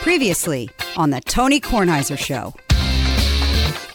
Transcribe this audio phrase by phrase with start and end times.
[0.00, 2.54] Previously on the Tony Kornheiser Show.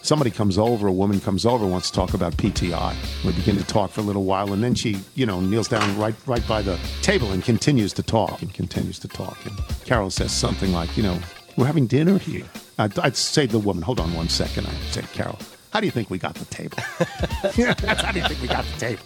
[0.03, 2.93] somebody comes over, a woman comes over, wants to talk about PTI.
[3.25, 5.97] We begin to talk for a little while, and then she, you know, kneels down
[5.97, 9.43] right, right by the table and continues to talk and continues to talk.
[9.47, 11.17] And Carol says something like, you know,
[11.57, 12.45] we're having dinner here.
[12.77, 14.67] I'd, I'd say to the woman, hold on one second.
[14.67, 15.39] I'd say, Carol,
[15.73, 16.77] how do you think we got the table?
[17.97, 19.03] How do you think we got the table?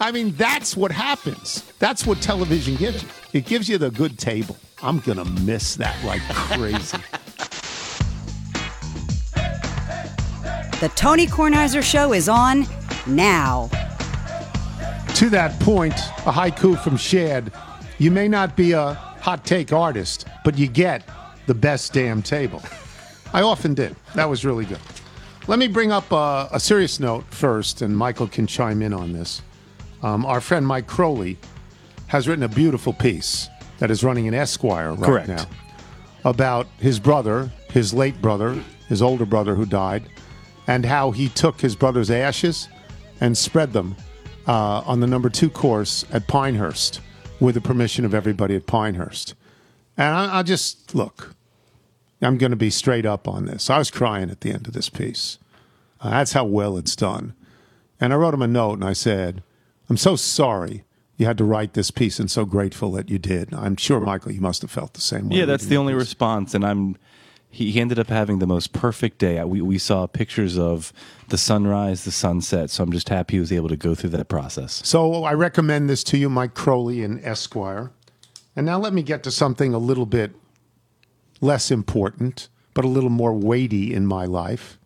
[0.00, 1.62] I mean, that's what happens.
[1.78, 3.08] That's what television gives you.
[3.32, 4.56] It gives you the good table.
[4.82, 6.98] I'm gonna miss that like crazy.
[10.80, 12.66] The Tony Kornheiser Show is on
[13.06, 13.68] now.
[15.16, 17.52] To that point, a haiku from Shad.
[17.98, 21.02] You may not be a hot take artist, but you get
[21.46, 22.62] the best damn table.
[23.34, 23.94] I often did.
[24.14, 24.78] That was really good.
[25.46, 29.12] Let me bring up a, a serious note first, and Michael can chime in on
[29.12, 29.42] this.
[30.02, 31.36] Um, our friend Mike Crowley
[32.06, 35.28] has written a beautiful piece that is running in Esquire right Correct.
[35.28, 35.46] now
[36.24, 40.04] about his brother, his late brother, his older brother who died,
[40.66, 42.68] and how he took his brother's ashes
[43.20, 43.96] and spread them
[44.46, 47.00] uh, on the number two course at Pinehurst
[47.40, 49.34] with the permission of everybody at Pinehurst.
[49.96, 51.34] And I, I just look,
[52.20, 53.70] I'm going to be straight up on this.
[53.70, 55.38] I was crying at the end of this piece.
[56.00, 57.34] Uh, that's how well it's done.
[57.98, 59.42] And I wrote him a note and I said,
[59.88, 60.84] I'm so sorry
[61.20, 63.52] you had to write this piece and so grateful that you did.
[63.52, 65.36] I'm sure, Michael, you must have felt the same way.
[65.36, 66.00] Yeah, that's the only piece.
[66.00, 66.96] response, and I'm.
[67.52, 69.42] He, ended up having the most perfect day.
[69.44, 70.94] We we saw pictures of
[71.28, 72.70] the sunrise, the sunset.
[72.70, 74.80] So I'm just happy he was able to go through that process.
[74.84, 77.90] So I recommend this to you, Mike Crowley in Esquire.
[78.56, 80.32] And now let me get to something a little bit
[81.40, 84.78] less important, but a little more weighty in my life.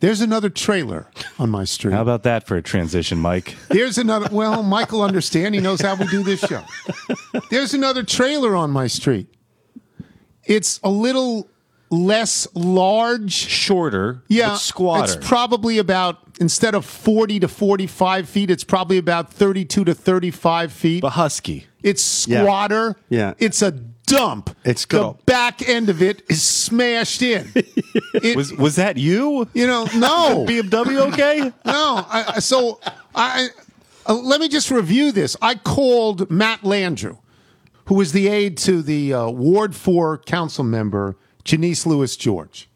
[0.00, 1.92] There's another trailer on my street.
[1.92, 3.56] How about that for a transition, Mike?
[3.68, 4.28] There's another.
[4.32, 5.54] Well, Michael understand.
[5.54, 6.62] He knows how we do this show.
[7.50, 9.28] There's another trailer on my street.
[10.44, 11.48] It's a little
[11.90, 13.32] less large.
[13.32, 15.04] Shorter, Yeah, but squatter.
[15.18, 20.72] It's probably about instead of 40 to 45 feet, it's probably about 32 to 35
[20.72, 21.02] feet.
[21.02, 21.66] but husky.
[21.82, 22.42] It's Yeah.
[22.42, 22.96] squatter.
[23.10, 23.34] Yeah.
[23.38, 23.74] It's a
[24.10, 24.56] dump.
[24.64, 27.50] It's the back end of it is smashed in.
[28.14, 29.48] It- Was was that you?
[29.54, 31.40] you know, no, BMW okay?
[31.64, 32.04] no.
[32.08, 32.80] I, I- so
[33.14, 33.48] I,
[34.06, 35.36] uh, let me just review this.
[35.40, 37.18] I called Matt Landrew,
[37.86, 42.68] who was the aide to the uh, Ward Four council member Janeese Lewis George.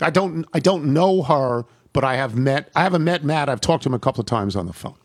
[0.00, 2.70] I don't, I don't know her, but I have met.
[2.74, 3.48] I haven't met Matt.
[3.48, 4.96] I've talked to him a couple of times on the phone.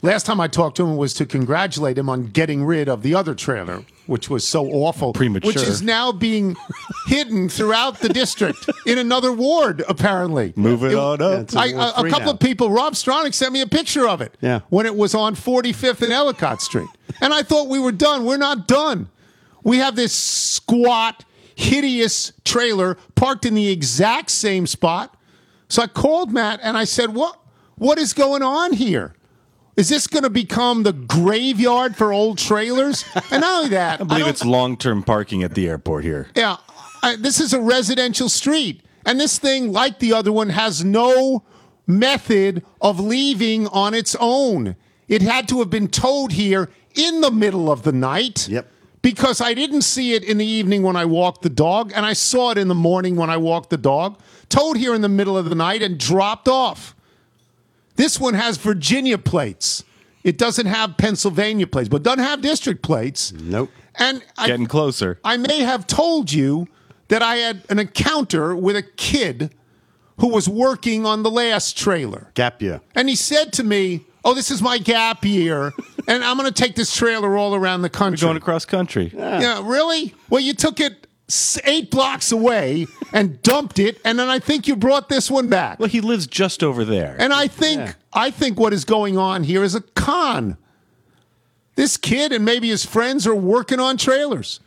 [0.00, 3.16] Last time I talked to him was to congratulate him on getting rid of the
[3.16, 5.48] other trailer, which was so awful, Premature.
[5.48, 6.56] which is now being
[7.08, 9.82] hidden throughout the district in another ward.
[9.88, 11.40] Apparently, Moving on up.
[11.40, 12.30] it's a I, Ward a, a couple now.
[12.34, 14.36] of people, Rob Stronach sent me a picture of it.
[14.40, 14.60] Yeah.
[14.68, 16.88] when it was on 45th and Ellicott Street,
[17.20, 18.24] and I thought we were done.
[18.24, 19.08] We're not done.
[19.64, 21.24] We have this squat,
[21.56, 25.16] hideous trailer parked in the exact same spot.
[25.68, 27.36] So I called Matt and I said, "What?
[27.74, 29.14] What is going on here?"
[29.78, 33.04] Is this going to become the graveyard for old trailers?
[33.30, 36.26] And not only that, I believe don't- it's long term parking at the airport here.
[36.34, 36.56] yeah,
[37.02, 41.44] I, this is a residential street, and this thing, like the other one, has no
[41.86, 44.74] method of leaving on its own.
[45.06, 48.48] It had to have been towed here in the middle of the night.
[48.48, 48.66] Yep.
[49.00, 52.14] Because I didn't see it in the evening when I walked the dog, and I
[52.14, 54.18] saw it in the morning when I walked the dog.
[54.48, 56.96] Towed here in the middle of the night and dropped off.
[57.98, 59.84] This one has Virginia plates.
[60.24, 63.32] It doesn't have Pennsylvania plates, but doesn't have district plates.
[63.32, 63.70] Nope.
[63.96, 65.18] And I, Getting closer.
[65.24, 66.68] I may have told you
[67.08, 69.52] that I had an encounter with a kid
[70.20, 72.30] who was working on the last trailer.
[72.34, 72.80] Gap year.
[72.94, 75.72] And he said to me, Oh, this is my gap year,
[76.06, 78.26] and I'm going to take this trailer all around the country.
[78.26, 79.10] Going across country.
[79.14, 80.14] yeah, really?
[80.28, 81.07] Well, you took it s-
[81.64, 85.78] eight blocks away and dumped it, and then I think you brought this one back.
[85.78, 87.16] Well, he lives just over there.
[87.18, 90.56] And I think I think what is going on here is a con.
[91.74, 94.60] This kid and maybe his friends are working on trailers.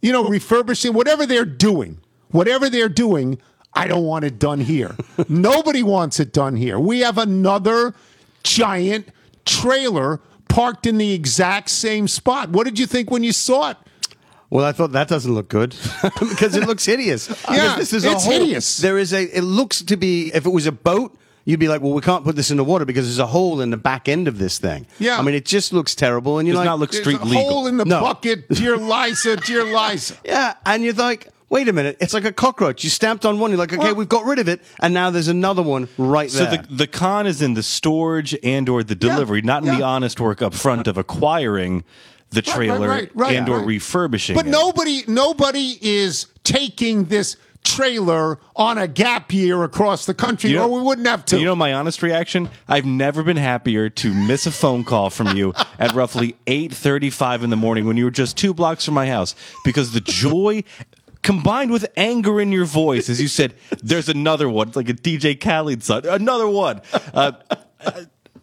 [0.00, 2.00] You know, refurbishing whatever they're doing.
[2.30, 3.38] Whatever they're doing,
[3.74, 4.96] I don't want it done here.
[5.28, 6.78] Nobody wants it done here.
[6.78, 7.94] We have another
[8.42, 9.08] giant
[9.44, 12.50] trailer parked in the exact same spot.
[12.50, 13.76] What did you think when you saw it?
[14.50, 15.74] Well, I thought that doesn't look good
[16.20, 17.28] because it looks hideous.
[17.50, 18.32] Yeah, this is a it's hole.
[18.32, 18.76] hideous.
[18.78, 19.22] There is a.
[19.36, 20.30] It looks to be.
[20.34, 22.64] If it was a boat, you'd be like, "Well, we can't put this in the
[22.64, 25.18] water because there's a hole in the back end of this thing." Yeah.
[25.18, 27.42] I mean, it just looks terrible, and you're Does like, not look street a legal.
[27.50, 28.00] hole in the No.
[28.00, 28.48] bucket.
[28.48, 30.14] Dear Liza, dear Liza.
[30.24, 31.28] yeah, and you're like.
[31.48, 31.96] Wait a minute!
[32.00, 32.82] It's like a cockroach.
[32.82, 33.52] You stamped on one.
[33.52, 36.28] You're like, okay, Well- we've got rid of it, and now there's another one right
[36.28, 36.50] So there.
[36.56, 39.80] So the the con is in the storage and or the delivery, not in the
[39.84, 41.84] honest work up front of acquiring
[42.30, 44.50] the Right, right, trailer right, right, and or refurbishing But it.
[44.50, 50.70] nobody nobody is taking this trailer on a gap year across the country, You know-
[50.70, 51.38] or we wouldn't have to.
[51.38, 52.48] You know my honest reaction?
[52.68, 57.50] I've never been happier to miss a phone call from you at roughly 8:35 in
[57.50, 59.34] the morning when you were just 2 blocks from my house
[59.64, 60.62] because the joy
[61.22, 63.52] combined with anger in your voice as you said
[63.82, 66.80] there's another one It's like a DJ Khaled song another one
[67.12, 67.32] uh,
[67.80, 67.90] uh,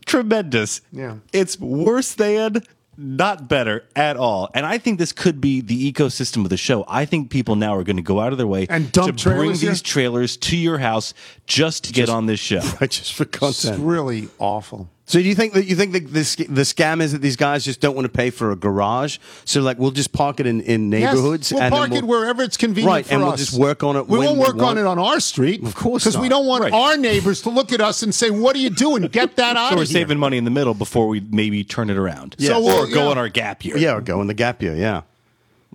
[0.06, 1.16] tremendous Yeah.
[1.32, 2.62] it's worse than
[2.98, 6.86] not better at all and i think this could be the ecosystem of the show
[6.88, 9.24] i think people now are going to go out of their way And dump to
[9.24, 9.70] bring trailers here?
[9.72, 11.14] these trailers to your house
[11.48, 13.84] just to get on this show Right, just for it's content.
[13.84, 14.90] really awful.
[15.14, 17.64] So do you think that you think that this the scam is that these guys
[17.64, 19.20] just don't want to pay for a garage?
[19.46, 22.22] So like we'll just park it in, in neighborhoods Yes, we'll and park it we'll,
[22.22, 24.08] wherever it's convenient Right, and we'll just work on it.
[24.08, 26.64] We won't we work on it on our street, Of course because we don't want
[26.64, 26.74] Right.
[26.74, 29.04] our neighbors to look at us and say, "What are you doing?
[29.04, 31.92] Get that out So we're here." saving money in the middle before we maybe turn
[31.92, 32.36] it around.
[32.40, 32.58] Yeah.
[32.58, 33.10] or So, uh, go yeah.
[33.12, 33.78] on our gap year.
[33.78, 34.74] yeah, or go in the gap year.
[34.76, 35.02] Yeah.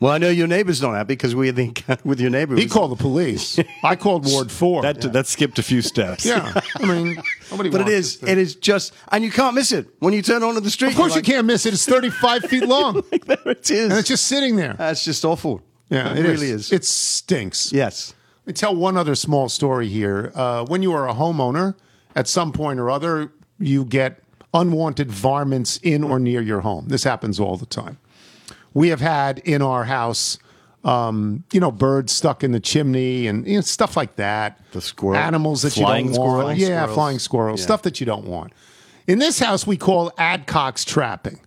[0.00, 2.54] Well, I know your neighbors don't have because we think with your neighbor.
[2.56, 3.58] He called the police.
[3.82, 4.82] I called Ward Four.
[4.82, 6.24] That that skipped a few steps.
[6.24, 7.70] yeah, I mean, nobody.
[7.70, 10.12] but it wants is this to- it is just and you can't miss it when
[10.14, 10.90] you turn onto the street.
[10.90, 11.74] Of course, you're you can't miss it.
[11.74, 13.90] It's 35 feet long, like, there it is.
[13.90, 14.74] and it's just sitting there.
[14.74, 15.62] That's just awful.
[15.90, 16.70] Yeah, it, really is.
[16.72, 17.72] It stinks.
[17.72, 18.14] yes.
[18.42, 20.32] Let me tell one other small story here.
[20.34, 21.74] Uh, when you are a homeowner,
[22.14, 24.22] at some point or other, you get
[24.54, 26.88] unwanted varmints in or near your home.
[26.88, 27.98] This happens all the time.
[28.78, 30.38] We have had in our house,
[30.84, 34.60] um, you know, birds stuck in the chimney and you know, stuff like that.
[34.70, 35.16] The squirrel.
[35.18, 36.38] Animals that Flying you don't want.
[36.38, 36.58] squirrels?
[36.60, 36.94] Yeah, Squirrels.
[36.94, 37.60] flying squirrels.
[37.60, 37.64] Yeah.
[37.66, 38.52] Stuff that you don't want.
[39.08, 41.40] In this house, we call adcox trapping.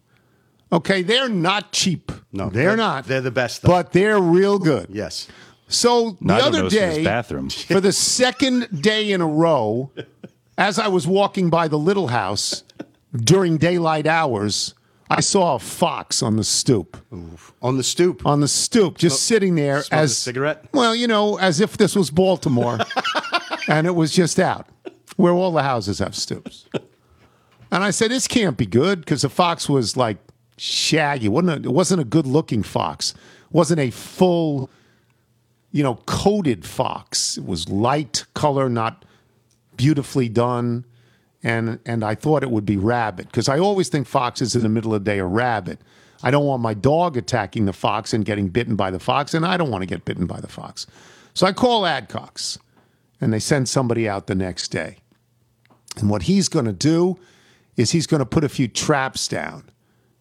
[0.73, 2.11] Okay, they're not cheap.
[2.33, 3.05] No, they're not.
[3.05, 3.61] They're the best.
[3.61, 3.69] Though.
[3.69, 4.87] But they're real good.
[4.89, 5.27] yes.
[5.69, 7.49] So the Nigel other knows from his day, bathroom.
[7.75, 9.89] for the second day in a row,
[10.57, 12.63] as I was walking by the little house
[13.15, 14.73] during daylight hours,
[15.11, 16.95] I saw a fox on the stoop.
[17.61, 18.25] On the stoop.
[18.25, 20.65] On the stoop, just sitting there as cigarette?
[20.73, 22.79] Well, you know, as if this was Baltimore,
[23.67, 24.67] and it was just out
[25.17, 26.65] where all the houses have stoops.
[27.71, 30.17] And I said, "This can't be good," because the fox was like
[30.57, 31.25] shaggy.
[31.25, 33.11] It wasn't a, it wasn't a good looking fox.
[33.11, 34.69] It wasn't a full,
[35.73, 37.37] you know, coated fox.
[37.37, 39.03] It was light color, not
[39.75, 40.85] beautifully done.
[41.43, 44.69] And and I thought it would be rabbit because I always think foxes in the
[44.69, 45.79] middle of the day are rabbit.
[46.23, 49.45] I don't want my dog attacking the fox and getting bitten by the fox, and
[49.45, 50.85] I don't want to get bitten by the fox.
[51.33, 52.59] So I call Adcox,
[53.19, 54.97] and they send somebody out the next day.
[55.97, 57.17] And what he's going to do
[57.75, 59.63] is he's going to put a few traps down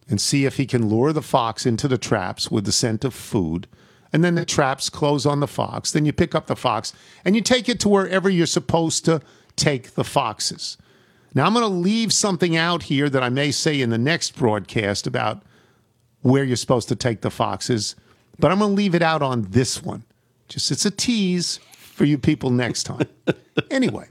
[0.08, 3.14] and see if he can lure the fox into the traps with the scent of
[3.14, 3.68] food.
[4.12, 5.92] And then the traps close on the fox.
[5.92, 6.92] Then you pick up the fox
[7.24, 9.20] and you take it to wherever you're supposed to
[9.54, 10.76] take the foxes.
[11.34, 14.36] Now, I'm going to leave something out here that I may say in the next
[14.36, 15.42] broadcast about
[16.22, 17.94] where you're supposed to take the foxes,
[18.38, 20.04] but I'm going to leave it out on this one.
[20.48, 23.06] Just it's a tease for you people next time.
[23.70, 24.08] anyway,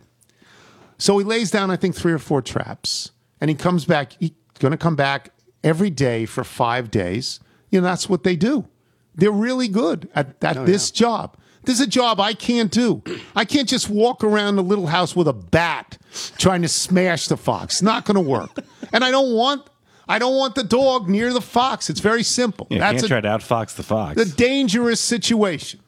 [0.98, 3.12] so he lays down, I think, three or four traps,
[3.42, 4.14] and he comes back.
[4.20, 5.32] He's going to come back
[5.64, 7.40] every day for five days.
[7.70, 8.68] You know, that's what they do.
[9.16, 11.36] They're really good at, at oh, this job.
[11.64, 13.04] This is a job I can't do.
[13.36, 15.98] I can't just walk around the little house with a bat
[16.38, 17.82] trying to smash the fox.
[17.82, 18.52] Not going to work.
[18.94, 19.70] And I don't want.
[20.08, 21.88] I don't want the dog near the fox.
[21.88, 22.66] It's very simple.
[22.72, 24.16] You That's can't a, try to outfox the fox.
[24.16, 25.82] the dangerous situation.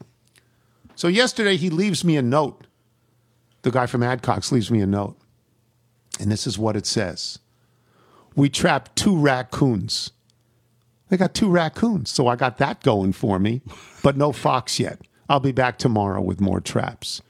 [0.95, 2.67] So yesterday he leaves me a note.
[3.63, 5.17] The guy from Adcox leaves me a note.
[6.19, 7.39] And this is what it says.
[8.35, 10.11] We trapped two raccoons.
[11.09, 12.11] They got two raccoons.
[12.11, 13.61] So I got that going for me,
[14.03, 15.01] but no fox yet.
[15.31, 17.21] I'll be back tomorrow with more traps.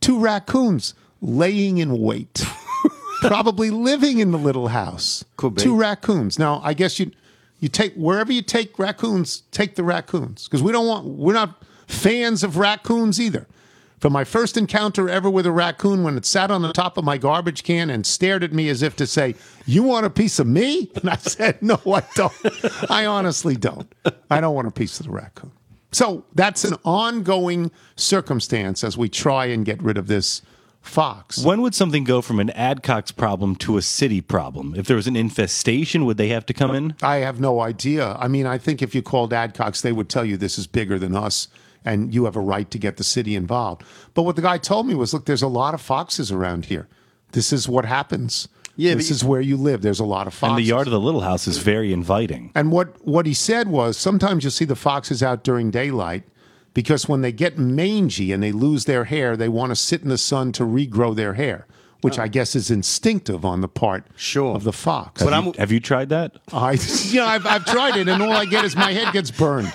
[0.00, 2.44] Two raccoons laying in wait.
[3.20, 5.24] Probably living in the little house.
[5.36, 5.62] Could be.
[5.62, 6.38] Two raccoons.
[6.38, 7.10] Now, I guess you
[7.58, 11.60] you take wherever you take raccoons, take the raccoons because we don't want we're not
[11.88, 13.48] fans of raccoons either.
[13.98, 17.02] From my first encounter ever with a raccoon, when it sat on the top of
[17.04, 19.34] my garbage can and stared at me as if to say,
[19.66, 22.32] "You want a piece of me?" and I said, "No, I don't.
[22.88, 23.92] I honestly don't.
[24.30, 25.50] I don't want a piece of the raccoon."
[25.90, 30.42] So that's an ongoing circumstance as we try and get rid of this
[30.80, 31.44] fox.
[31.44, 34.74] when would something go from an Adcox problem to a city problem?
[34.76, 36.94] If there was an infestation, would they have to come in?
[37.02, 38.16] I have no idea.
[38.18, 40.98] I mean, I think if you called Adcox, they would tell you this is bigger
[40.98, 41.48] than us
[41.84, 43.82] and you have a right to get the city involved.
[44.14, 46.88] But what the guy told me was look, there's a lot of foxes around here.
[47.32, 48.48] This is what happens.
[48.78, 49.82] Yeah, this is where you live.
[49.82, 50.50] There's a lot of foxes.
[50.56, 52.52] And the yard of the little house is very inviting.
[52.54, 56.22] And what, what he said was sometimes you'll see the foxes out during daylight
[56.74, 60.08] because when they get mangy and they lose their hair, they want to sit in
[60.08, 61.66] the sun to regrow their hair.
[62.02, 62.22] which uh.
[62.22, 64.54] I guess is instinctive on the part Sure.
[64.54, 65.20] of the fox.
[65.24, 66.36] But have, I'm- you, have you tried that?
[66.52, 66.78] I
[67.10, 69.72] yeah, I've, I've tried it, and all I get is my head gets burned.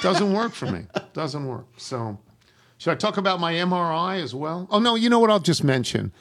[0.00, 0.86] Doesn't work for me.
[1.12, 1.66] Doesn't work.
[1.76, 2.18] So,
[2.78, 4.66] should I talk about my MRI as well?
[4.70, 5.30] Oh no, you know what?
[5.30, 6.12] I'll just mention.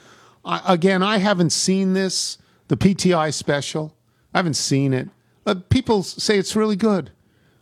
[0.48, 2.38] I, again, I haven't seen this,
[2.68, 3.94] the PTI special.
[4.34, 5.10] I haven't seen it.
[5.46, 7.12] Uh, people say it's really good.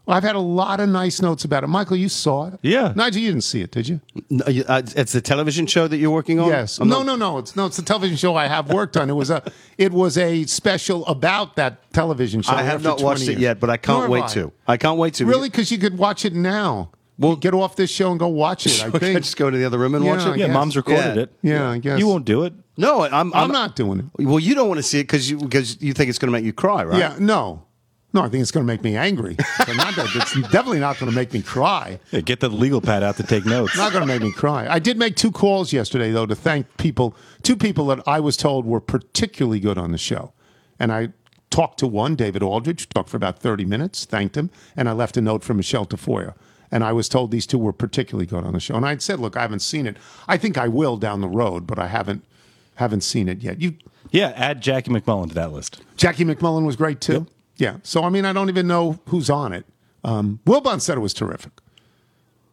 [0.05, 1.67] Well, I've had a lot of nice notes about it.
[1.67, 2.59] Michael, you saw it?
[2.61, 2.93] Yeah.
[2.95, 4.01] Nigel, you didn't see it, did you?
[4.29, 6.49] No, uh, it's the television show that you're working on.
[6.49, 6.77] Yes.
[6.79, 7.37] I'm no, not- no, no.
[7.39, 7.65] It's no.
[7.65, 9.09] It's a television show I have worked on.
[9.09, 9.41] It was a.
[9.77, 12.53] It was a special about that television show.
[12.53, 14.27] I have not watched 20 it yet, but I can't have wait I.
[14.27, 14.51] to.
[14.67, 15.25] I can't wait to.
[15.25, 16.91] Really, because you could watch it now.
[17.17, 18.83] Well- Well, get off this show and go watch it.
[18.83, 19.17] I I think.
[19.21, 20.29] just go to the other room and Yeah, watch it?
[20.29, 20.53] I Yeah, guess.
[20.53, 21.21] mom's recorded Yeah.
[21.23, 21.33] it.
[21.41, 21.99] Yeah, I guess.
[21.99, 22.53] You won't do it.
[22.77, 24.25] No, I'm, I'm, I'm not doing it.
[24.25, 26.37] Well, you don't want to see it because you because you think it's going to
[26.37, 26.99] make you cry, right?
[26.99, 27.63] Yeah, no,
[28.13, 28.21] no.
[28.23, 29.37] I think it's going to make me angry.
[29.59, 30.09] But not that.
[30.13, 31.99] It's definitely not going to make me cry.
[32.11, 33.77] Yeah, get the legal pad out to take notes.
[33.77, 34.67] Not going to make me cry.
[34.69, 37.15] I did make two calls yesterday though to thank people.
[37.43, 40.33] Two people that I was told were particularly good on the show,
[40.79, 41.13] and I
[41.49, 45.15] talked to one, David Aldridge, talked for about thirty minutes, thanked him, and I left
[45.15, 46.33] a note for Michelle Tafoya.
[46.71, 48.75] And I was told these two were particularly good on the show.
[48.75, 49.95] And I said, "Look, I haven't seen it.
[50.27, 52.25] I think I will down the road, but I haven't
[52.75, 53.73] haven't seen it yet." You
[54.11, 55.81] Yeah, add Jackie MacMullan to that list.
[55.97, 57.27] Jackie MacMullan was great too.
[57.57, 57.77] Yeah.
[57.83, 59.65] So I mean, I don't even know who's on it.
[60.03, 61.51] Um, Wilbon said it was terrific.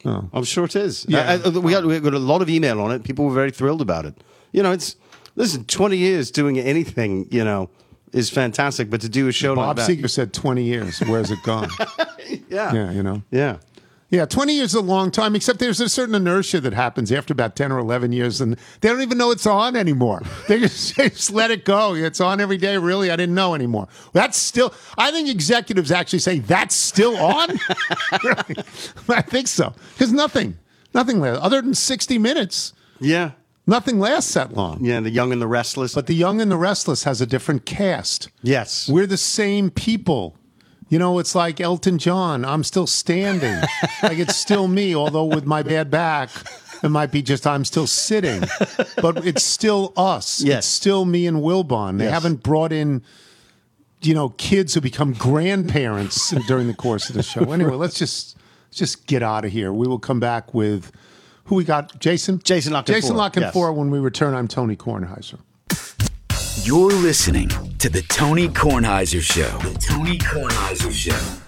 [0.05, 1.07] I'm sure it is.
[1.09, 1.39] Yeah.
[1.45, 3.05] I- I- we, got, we got a lot of email on it.
[3.05, 4.15] People were very thrilled about it.
[4.53, 4.97] You know, it's
[5.37, 7.71] listen, 20 years doing anything, you know,
[8.13, 8.91] is fantastic.
[8.91, 10.99] But to do a show Bob like that, Bob Seger said 20 years.
[11.01, 11.69] Where's it gone?
[12.49, 13.23] yeah, yeah, you know.
[13.31, 13.59] yeah.
[14.13, 17.33] Yeah, 20 years is a long time, except there's a certain inertia that happens after
[17.33, 20.21] about 10 or 11 years, and they don't even know it's on anymore.
[20.49, 21.95] They just, they just let it go.
[21.95, 22.77] It's on every day.
[22.77, 23.89] Really, I didn't know anymore.
[24.13, 27.59] That's still, I think executives actually say, that's still on?
[28.23, 28.57] Really?
[29.09, 29.73] I think so.
[29.95, 30.59] Because nothing,
[30.93, 33.31] nothing lasts, other than 60 minutes, Yeah.
[33.67, 34.85] nothing lasts that long.
[34.85, 35.95] Yeah, the young and the restless.
[35.95, 38.29] But The Young and the Restless has a different cast.
[38.43, 38.91] yes.
[38.91, 40.37] We're the same people.
[40.93, 42.45] You know, it's like Elton John.
[42.45, 43.59] I'm still standing.
[44.03, 46.29] like it's still me, although with my bad back,
[46.83, 48.43] it might be just I'm still sitting.
[49.01, 50.43] But it's still us.
[50.43, 50.59] Yes.
[50.59, 51.97] It's still me and Wilbon.
[51.97, 52.13] They Yes.
[52.13, 53.01] haven't brought in,
[54.03, 57.41] you know, kids who become grandparents during the course of the show.
[57.55, 59.73] Anyway, let's just let's just get out of here.
[59.73, 60.93] We will come back with
[61.45, 61.99] who we got.
[62.01, 62.39] Jason.
[62.45, 63.71] Jason La Canfora, Jason La Canfora.
[63.71, 63.79] yes.
[63.79, 65.39] When we return, I'm Tony Kornheiser.
[66.65, 69.59] You're listening to the Tony Kornheiser Show.
[69.69, 71.41] The Tony Kornheiser Show.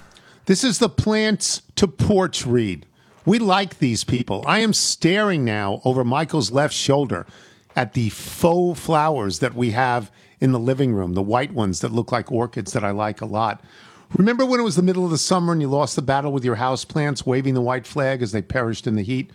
[0.46, 2.84] This is the plants to porch read.
[3.24, 4.42] We like these people.
[4.44, 7.26] I am staring now over Michael's left shoulder
[7.76, 11.92] at the faux flowers that we have in the living room, the white ones that
[11.92, 13.62] look like orchids that I like a lot.
[14.16, 16.44] Remember when it was the middle of the summer and you lost the battle with
[16.44, 19.30] your house plants, waving the white flag as they perished in the heat?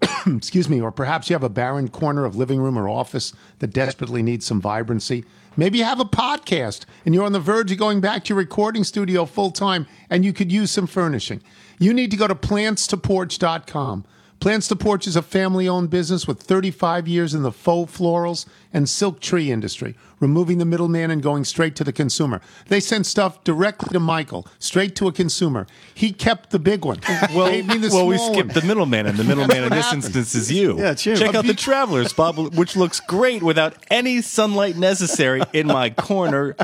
[0.26, 3.68] excuse me, or perhaps you have a barren corner of living room or office that
[3.68, 5.24] desperately needs some vibrancy.
[5.56, 8.38] Maybe you have a podcast and you're on the verge of going back to your
[8.38, 11.42] recording studio full time and you could use some furnishing.
[11.78, 14.04] You need to go to plantstoporch.com.
[14.38, 18.46] Plants to Porch is a family owned business with 35 years in the faux florals
[18.72, 22.40] and silk tree industry, removing the middleman and going straight to the consumer.
[22.68, 25.66] They send stuff directly to Michael, straight to a consumer.
[25.94, 27.00] He kept the big one.
[27.34, 28.60] Well, Gave me the well, we skipped one.
[28.60, 30.78] the middleman, and the middleman in this instance is you.
[30.78, 31.16] Yeah, it's you.
[31.16, 35.90] Check A out the Travelers Palm, which looks great without any sunlight necessary in my
[35.90, 36.54] corner.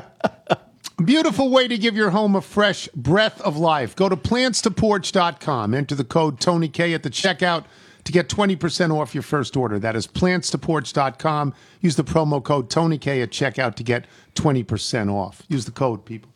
[1.05, 3.97] Beautiful way to give your home a fresh breath of life.
[3.97, 5.75] Go to plantstoporch.com.
[5.75, 7.65] Enter the code Tony K at the checkout
[8.05, 9.79] to get 20% off your first order.
[9.79, 11.55] That is plantstoporch.com.
[11.81, 15.43] Use the promo code Tony K at checkout to get 20% off.
[15.49, 16.31] Use the code, people.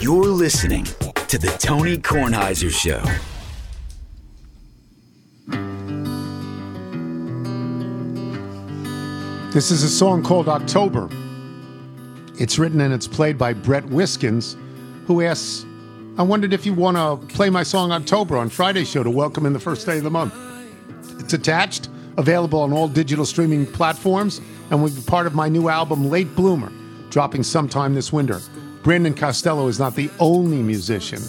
[0.00, 3.02] You're listening to the Tony Kornheiser Show.
[9.52, 11.08] This is a song called October.
[12.36, 14.56] It's written and it's played by Brett Wiskins,
[15.06, 15.64] who asks,
[16.18, 19.46] I wondered if you want to play my song October on Friday's show to welcome
[19.46, 20.34] in the first day of the month.
[21.20, 25.68] It's attached, available on all digital streaming platforms, and will be part of my new
[25.68, 26.72] album, Late Bloomer,
[27.08, 28.40] dropping sometime this winter.
[28.82, 31.22] Brandon Costello is not the only musician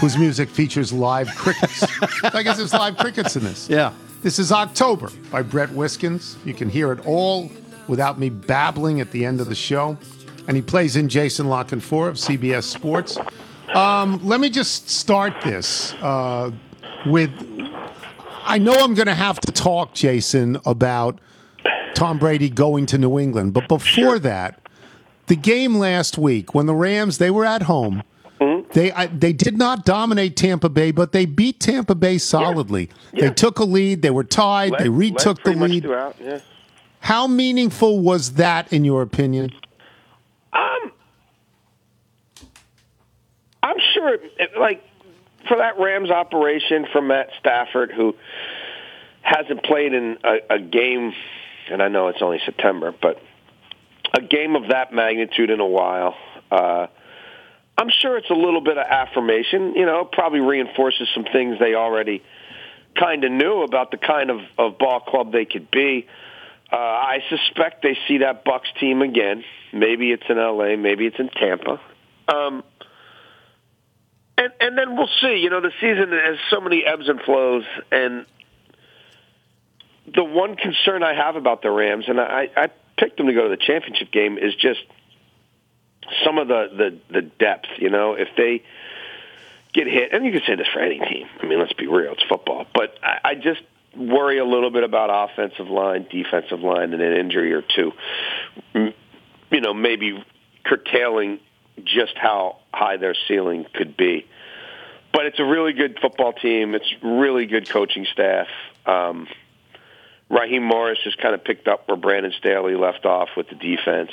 [0.00, 1.84] whose music features live crickets.
[2.32, 3.68] I guess there's live crickets in this.
[3.68, 3.92] Yeah.
[4.22, 6.36] This is October by Brett Wiskins.
[6.44, 7.50] You can hear it all
[7.88, 9.98] without me babbling at the end of the show.
[10.46, 13.16] And he plays in Jason La Canfora of CBS Sports.
[13.74, 16.50] Um, let me just start this uh,
[17.06, 17.30] with
[18.46, 21.18] I know I'm going to have to talk, Jason, about
[21.94, 23.54] Tom Brady going to New England.
[23.54, 24.60] But before that,
[25.28, 28.02] the game last week when the Rams they were at home,
[28.74, 32.90] they I, they did not dominate Tampa Bay, but they beat Tampa Bay solidly.
[33.14, 33.30] They Yeah.
[33.32, 34.02] took a lead.
[34.02, 34.74] They were tied.
[34.78, 35.84] they retook the lead.
[36.20, 36.40] yeah.
[37.00, 39.50] How meaningful was that, in your opinion?
[44.08, 44.82] It, like,
[45.48, 48.14] for that Rams operation from Matt Stafford, who
[49.22, 51.12] hasn't played in a, a game,
[51.70, 53.20] and I know it's only September, but
[54.16, 56.14] a game of that magnitude in a while.
[56.50, 56.86] Uh,
[57.76, 59.74] I'm sure it's a little bit of affirmation.
[59.74, 62.22] You know, probably reinforces some things they already
[62.98, 66.06] kind of knew about the kind of, of ball club they could be.
[66.72, 69.44] Uh, I suspect they see that Bucks team again.
[69.72, 70.76] Maybe it's in L.A.
[70.76, 71.80] Maybe it's in Tampa.
[72.28, 72.62] Um,
[74.36, 75.36] and and then we'll see.
[75.42, 78.26] You know, the season has so many ebbs and flows, and
[80.14, 83.44] the one concern I have about the Rams, and I, I picked them to go
[83.44, 84.80] to the championship game, is just
[86.24, 86.68] some of the
[87.10, 87.68] the the depth.
[87.78, 88.62] You know, if they
[89.72, 91.26] get hit, and you can say this for any team.
[91.40, 92.66] I mean, let's be real, it's football.
[92.74, 93.60] But I, I just
[93.96, 97.92] worry a little bit about offensive line, defensive line, and an injury or two.
[98.74, 100.24] You know, maybe
[100.64, 101.40] curtailing
[101.84, 104.26] just how high their ceiling could be.
[105.12, 106.74] But it's a really good football team.
[106.74, 108.48] It's really good coaching staff.
[108.84, 109.28] Um,
[110.28, 114.10] Raheem Morris has kind of picked up where Brandon Staley left off with the defense.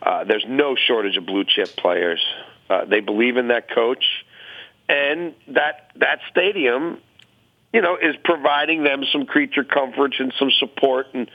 [0.00, 2.20] Uh, there's no shortage of blue chip players.
[2.68, 4.04] Uh, they believe in that coach,
[4.88, 6.98] and that that stadium,
[7.72, 11.30] you know, is providing them some creature comforts and some support and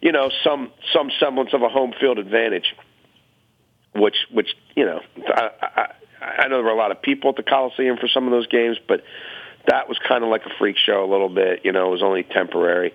[0.00, 2.74] you know some some semblance of a home field advantage
[3.94, 5.86] which which you know I, I,
[6.24, 8.46] I know there were a lot of people at the Coliseum for some of those
[8.46, 9.02] games, but
[9.66, 11.60] that was kind of like a freak show a little bit.
[11.64, 12.92] You know, it was only temporary.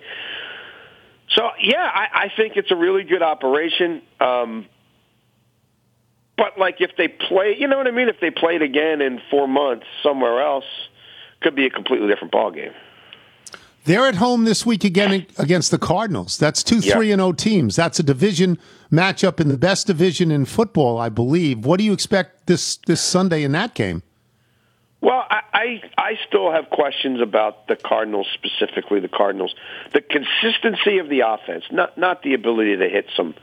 [1.36, 4.02] So yeah, I, I think it's a really good operation.
[4.20, 4.66] Um,
[6.36, 8.08] but like if they play, you know what I mean?
[8.08, 10.64] If they played again in four months somewhere else,
[11.40, 12.72] could be a completely different ball game.
[13.84, 16.36] They're at home this week again against the Cardinals.
[16.36, 17.76] That's two three and O teams.
[17.76, 18.58] That's a division
[18.92, 21.64] matchup in the best division in football, I believe.
[21.64, 24.02] What do you expect this this Sunday in that game?
[25.00, 29.00] Well, I, I I still have questions about the Cardinals specifically.
[29.00, 29.54] The Cardinals,
[29.92, 33.34] the consistency of the offense, not not the ability to hit some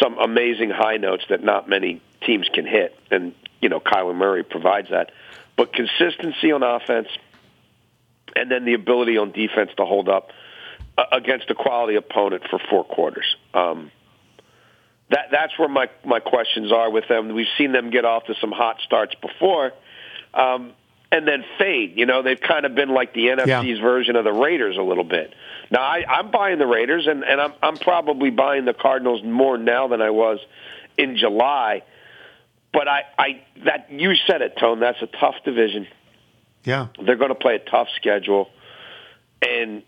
[0.00, 4.44] some amazing high notes that not many teams can hit, and you know Kyler Murray
[4.44, 5.12] provides that.
[5.56, 7.08] But consistency on offense,
[8.36, 10.30] and then the ability on defense to hold up
[10.96, 13.36] uh, against a quality opponent for four quarters.
[13.54, 13.90] Um,
[15.10, 17.34] that that's where my my questions are with them.
[17.34, 19.72] We've seen them get off to some hot starts before,
[20.34, 20.72] um,
[21.10, 21.94] and then fade.
[21.96, 25.04] You know, they've kind of been like the NFC's version of the Raiders a little
[25.04, 25.34] bit.
[25.70, 29.56] Now I, I'm buying the Raiders, and, and I'm I'm probably buying the Cardinals more
[29.56, 30.40] now than I was
[30.98, 31.84] in July.
[32.72, 34.80] But I, I that you said it, Tone.
[34.80, 35.86] That's a tough division.
[36.68, 36.88] Yeah.
[37.02, 38.50] They're going to play a tough schedule,
[39.40, 39.82] and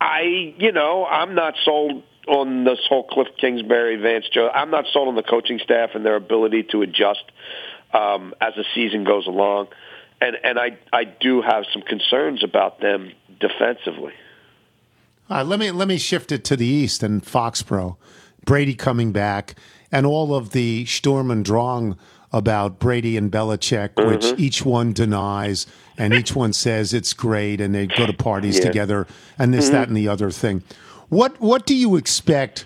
[0.00, 4.48] I, you know, I'm not sold on this whole Cliff Kingsbury, Vance Joe.
[4.48, 7.24] I'm not sold on the coaching staff and their ability to adjust
[7.92, 9.66] um, as the season goes along,
[10.20, 14.12] and and I I do have some concerns about them defensively.
[15.28, 17.96] Right, let me let me shift it to the east and Foxborough.
[18.44, 19.56] Brady coming back
[19.90, 21.98] and all of the Sturm and Drang
[22.34, 25.66] about Brady and Belichick, which each one denies
[25.96, 28.64] and each one says it's great and they go to parties Yeah.
[28.66, 29.06] together
[29.38, 30.62] and this, that, and the other thing.
[31.08, 32.64] What what do you expect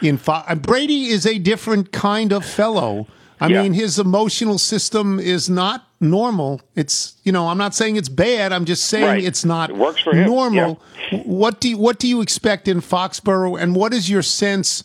[0.00, 3.06] in Fo- uh, Brady is a different kind of fellow.
[3.38, 3.62] I Yeah.
[3.62, 6.62] mean, his emotional system is not normal.
[6.74, 8.50] It's you know, I'm not saying it's bad.
[8.52, 9.24] I'm just saying Right.
[9.24, 10.80] it's not It works for him, normal.
[11.24, 14.82] What do you, what do you expect in Foxborough, and what is your sense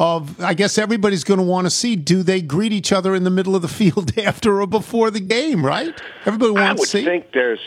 [0.00, 0.40] of?
[0.40, 1.94] I guess everybody's going to want to see.
[1.94, 5.20] Do they greet each other in the middle of the field after or before the
[5.20, 5.64] game?
[5.64, 5.94] Right?
[6.26, 6.98] Everybody wants to see.
[6.98, 7.60] I would think there's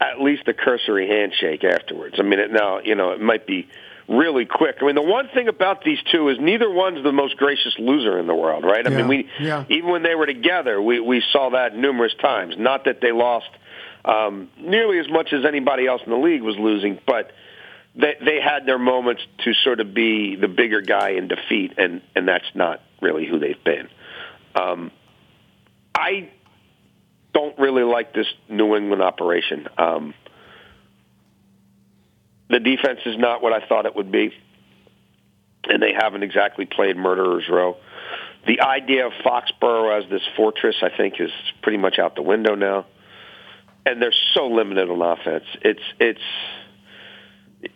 [0.00, 2.16] at least a cursory handshake afterwards.
[2.20, 3.66] I mean, it, now you know it might be
[4.08, 4.76] really quick.
[4.80, 8.18] I mean, the one thing about these two is neither one's the most gracious loser
[8.18, 8.86] in the world, right?
[8.86, 9.64] I Yeah, mean, we yeah.
[9.68, 12.54] even when they were together, we we saw that numerous times.
[12.58, 13.48] Not that they lost
[14.04, 17.32] um, nearly as much as anybody else in the league was losing, but
[17.98, 22.00] they they had their moments to sort of be the bigger guy in defeat, and
[22.14, 23.88] and that's not really who they've been.
[24.54, 24.90] Um,
[25.94, 26.30] I
[27.34, 29.68] don't really like this New England operation.
[29.76, 30.14] Um,
[32.48, 34.32] the defense is not what I thought it would be,
[35.64, 37.76] and they haven't exactly played murderers row.
[38.46, 41.30] The idea of Foxborough as this fortress, I think, is
[41.62, 42.86] pretty much out the window now.
[43.84, 45.44] And they're so limited on offense.
[45.62, 46.20] It's it's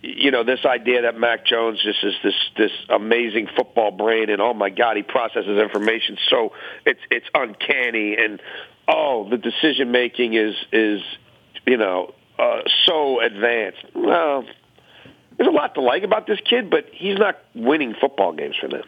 [0.01, 4.41] you know this idea that Mac Jones just is this this amazing football brain, and
[4.41, 6.53] oh my God, he processes information so
[6.87, 8.41] it's it's uncanny, and
[8.89, 11.01] oh the decision making is is
[11.67, 13.85] you know uh, so advanced.
[13.95, 14.45] Well,
[15.37, 18.69] there's a lot to like about this kid, but he's not winning football games for
[18.69, 18.83] them.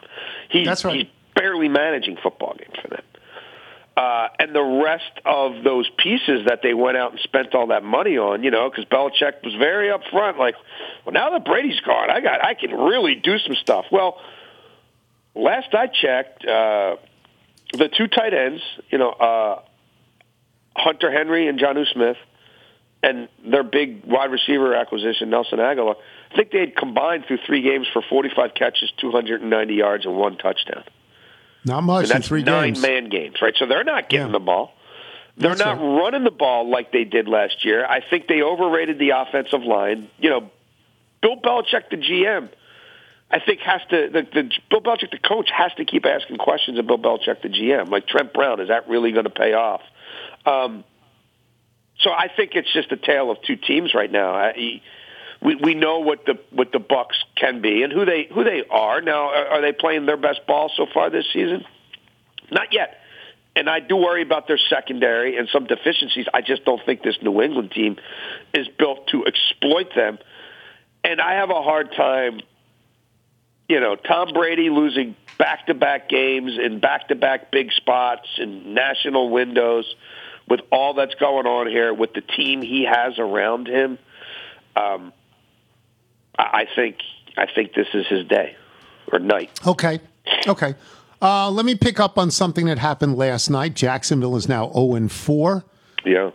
[0.49, 0.95] He's, That's right.
[0.95, 3.03] he's barely managing football games for them.
[3.97, 7.81] Uh, and the rest of those pieces that they went out and spent all that
[7.81, 10.55] money on, you know, because Belichick was very upfront, like,
[11.05, 13.85] well, now that Brady's gone, I got, I can really do some stuff.
[13.91, 14.19] Well,
[15.33, 16.97] last I checked, uh,
[17.71, 19.61] the two tight ends, you know, uh,
[20.75, 22.17] Hunter Henry and Jonnu Smith,
[23.01, 25.95] and their big wide receiver acquisition, Nelson Agholor,
[26.31, 30.37] I think they had combined through three games for 45 catches, 290 yards, and one
[30.37, 30.83] touchdown.
[31.65, 32.81] Not much that's three nine games.
[32.81, 33.53] man games, right?
[33.57, 34.31] So they're not getting Yeah.
[34.33, 34.73] the ball.
[35.37, 36.01] They're That's not right.
[36.03, 37.85] running the ball like they did last year.
[37.85, 40.07] I think they overrated the offensive line.
[40.19, 40.49] You know,
[41.21, 42.47] Bill Belichick, the GM,
[43.29, 46.79] I think has to the, the Bill Belichick, the coach, has to keep asking questions
[46.79, 47.89] of Bill Belichick, the GM.
[47.89, 49.81] Like Trent Brown, is that really going to pay off?
[50.45, 50.83] Um,
[51.99, 54.33] so I think it's just a tale of two teams right now.
[54.35, 54.81] I,
[55.45, 58.63] we we know what the what the Bucks can be and who they who they
[58.69, 58.99] are.
[58.99, 61.63] Now, are, are they playing their best ball so far this season?
[62.51, 62.97] Not yet.
[63.55, 66.25] And I do worry about their secondary and some deficiencies.
[66.33, 67.95] I just don't think this New England team
[68.53, 70.17] is built to exploit them.
[71.05, 72.41] And I have a hard time,
[73.69, 78.27] you know, Tom Brady losing back to back games in back to back big spots
[78.39, 79.85] in national windows
[80.49, 83.97] with all that's going on here with the team he has around him.
[84.75, 85.13] Um,
[86.37, 86.97] I think
[87.37, 88.55] I think this is his day
[89.11, 89.51] or night.
[89.65, 89.99] Okay.
[90.47, 90.75] Okay.
[91.21, 93.73] Uh, let me pick up on something that happened last night.
[93.73, 95.63] Jacksonville is now 0 and 4.
[96.05, 96.31] Yeah.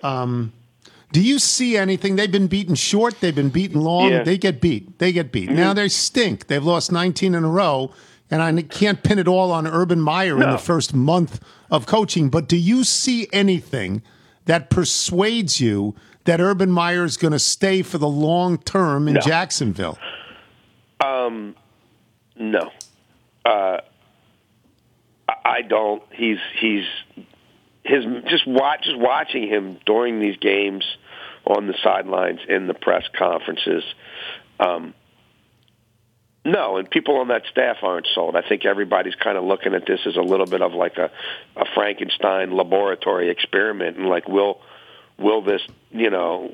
[1.12, 2.16] Do you see anything?
[2.16, 3.20] They've been beaten short.
[3.20, 4.10] They've been beaten long.
[4.10, 4.18] Yeah.
[4.18, 4.24] Mm-hmm.
[4.24, 4.98] They get beat.
[5.00, 5.50] They get beat.
[5.50, 6.46] Now they stink.
[6.46, 7.92] They've lost 19 in a row.
[8.30, 12.28] And I can't pin it all on Urban Meyer in the first month of coaching.
[12.30, 14.02] But do you see anything
[14.44, 19.14] that persuades you that Urban Meyer is going to stay for the long term in
[19.14, 19.20] No.
[19.20, 19.98] Jacksonville?
[22.37, 22.70] No,
[23.44, 23.78] uh,
[25.28, 26.02] I- I don't.
[26.12, 26.85] He's he's
[27.85, 30.85] his just watch just watching him during these games
[31.44, 33.85] on the sidelines in the press conferences.
[34.59, 34.94] Um,
[36.46, 38.37] no, and people on that staff aren't sold.
[38.37, 41.11] I think everybody's kind of looking at this as a little bit of like a,
[41.56, 44.62] a Frankenstein laboratory experiment, and like, will
[45.20, 46.52] will this you know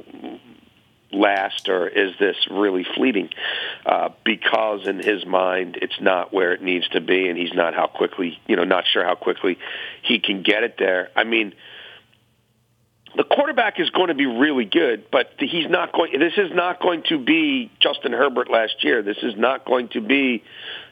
[1.13, 3.31] last or is this really fleeting?
[3.85, 7.75] Uh, because in his mind, it's not where it needs to be, and he's not
[7.75, 9.59] how quickly, you know, not sure how quickly
[10.03, 11.11] he can get it there.
[11.17, 11.55] I mean,
[13.17, 16.19] the quarterback is going to be really good, but he's not going.
[16.19, 19.03] This is not going to be Justin Herbert last year.
[19.03, 20.43] This is not going to be,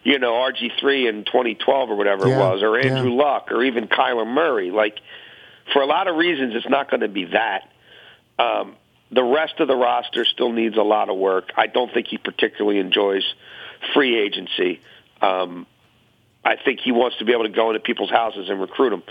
[0.05, 2.97] you know, RG three in 2012 or whatever Yeah, it was, or yeah.
[2.97, 4.71] Andrew Luck, or even Kyler Murray.
[4.71, 4.99] Like,
[5.73, 7.69] for a lot of reasons, it's not going to be that.
[8.39, 8.77] Um,
[9.11, 11.53] the rest of the roster still needs a lot of work.
[11.57, 13.23] I don't think he particularly enjoys
[13.95, 14.81] free agency.
[15.21, 15.67] Um,
[16.45, 19.03] I think he wants to be able to go into people's houses and recruit them,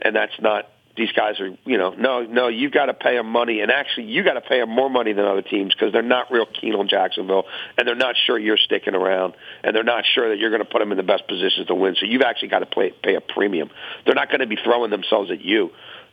[0.00, 0.68] and that's not.
[0.96, 2.48] These guys are, you know, no, no.
[2.48, 5.12] You've got to pay them money, and actually, you got to pay them more money
[5.12, 7.44] than other teams because they're not real keen on Jacksonville,
[7.78, 10.68] and they're not sure you're sticking around, and they're not sure that you're going to
[10.68, 11.94] put them in the best positions to win.
[11.94, 13.70] So you've actually got to pay, pay a premium.
[14.04, 15.70] They're not going to be throwing themselves at you.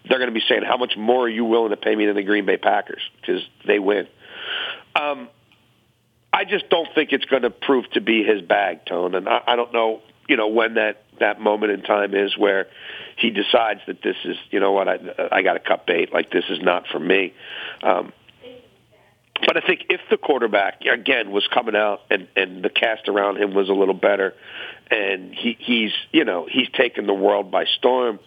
[0.07, 2.15] They're going to be saying, "How much more are you willing to pay me than
[2.15, 4.07] the Green Bay Packers?" Because they win.
[4.95, 5.27] Um,
[6.31, 9.41] I just don't think it's going to prove to be his bag, Tone, and I,
[9.47, 12.67] I don't know, you know, when that that moment in time is where
[13.17, 14.99] he decides that this is, you know what, I
[15.31, 16.13] I got to cut bait.
[16.13, 17.33] Like this is not for me.
[17.81, 18.13] Um,
[19.45, 23.37] but I think if the quarterback again was coming out and and the cast around
[23.37, 24.33] him was a little better,
[24.89, 28.19] and he he's you know he's taken the world by storm,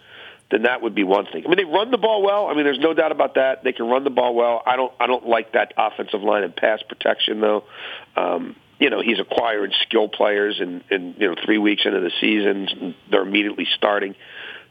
[0.51, 1.43] then that would be one thing.
[1.45, 2.47] I mean, they run the ball well.
[2.47, 3.63] I mean, there's no doubt about that.
[3.63, 4.61] They can run the ball well.
[4.65, 7.63] I don't I don't like that offensive line and pass protection though.
[8.15, 12.11] Um, you know, he's acquired skill players, and and you know, three weeks into the
[12.19, 14.15] season, they're immediately starting.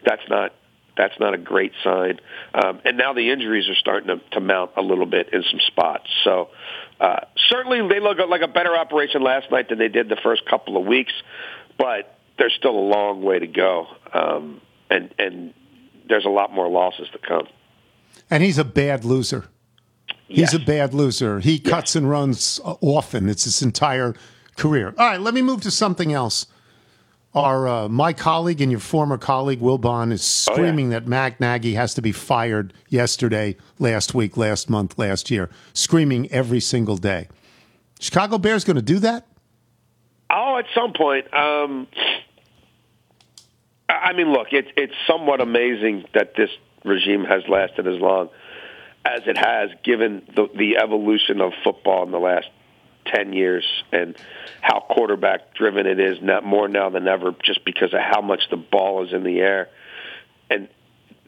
[0.04, 0.52] That's not
[0.96, 2.18] that's not a great sign.
[2.52, 5.60] Um, and now the injuries are starting to, to mount a little bit in some
[5.68, 6.10] spots.
[6.24, 6.50] So
[7.00, 10.44] uh, certainly they look like a better operation last night than they did the first
[10.44, 11.12] couple of weeks,
[11.78, 15.54] but there's still a long way to go, um, and and
[16.08, 17.46] there's a lot more losses to come.
[18.28, 19.44] And he's a bad loser.
[20.30, 20.54] He's Yes.
[20.54, 21.40] a bad loser.
[21.40, 23.28] He cuts and runs uh, often.
[23.28, 24.14] It's his entire
[24.56, 24.94] career.
[24.96, 26.46] All right, let me move to something else.
[27.34, 30.56] Our uh, my colleague and your former colleague Wilbon is Oh, yeah.
[30.56, 35.48] screaming that Matt Nagy has to be fired yesterday, last week, last month, last year,
[35.72, 37.28] screaming every single day.
[38.00, 39.26] Chicago Bears going to do that?
[40.30, 41.26] Oh, at some point.
[41.34, 41.86] Um,
[43.88, 46.50] I I mean, look, it's it's somewhat amazing that this
[46.84, 48.28] regime has lasted as long
[49.04, 52.48] as it has, given the, the evolution of football in the last
[53.06, 54.16] ten years, and
[54.60, 58.42] how quarterback driven it is not more now than ever, just because of how much
[58.50, 59.68] the ball is in the air,
[60.50, 60.68] and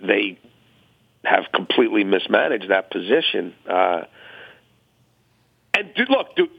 [0.03, 0.39] they
[1.25, 3.55] have completely mismanaged that position.
[3.69, 4.03] Uh,
[5.75, 6.51] and dude, look, dude,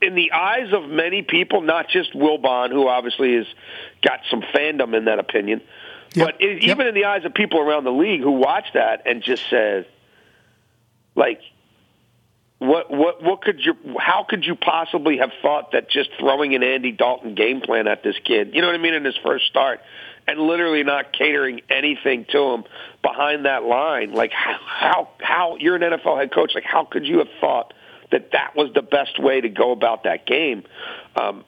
[0.00, 3.46] in the eyes of many people, not just Wilbon, who obviously has
[4.02, 5.60] got some fandom in that opinion,
[6.14, 6.26] Yep.
[6.26, 6.70] but it, Yep.
[6.70, 9.84] even in the eyes of people around the league who watch that and just says,
[11.20, 11.40] like,
[12.58, 16.62] what what what could you how could you possibly have thought that just throwing an
[16.62, 19.46] Andy Dalton game plan at this kid, you know what I mean, in his first
[19.46, 19.80] start,
[20.26, 22.64] and literally not catering anything to him
[23.02, 27.06] behind that line, like how how, how you're an NFL head coach, like how could
[27.06, 27.74] you have thought
[28.12, 30.64] that that was the best way to go about that game?
[31.16, 31.44] Um,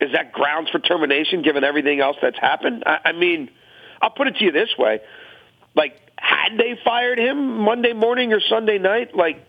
[0.00, 2.84] is that grounds for termination given everything else that's happened?
[2.86, 3.50] I, I mean,
[4.00, 5.00] I'll put it to you this way:
[5.78, 9.46] like, had they fired him Monday morning or Sunday night, like,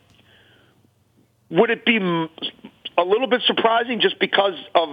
[1.49, 4.89] would it be a little bit surprising just because of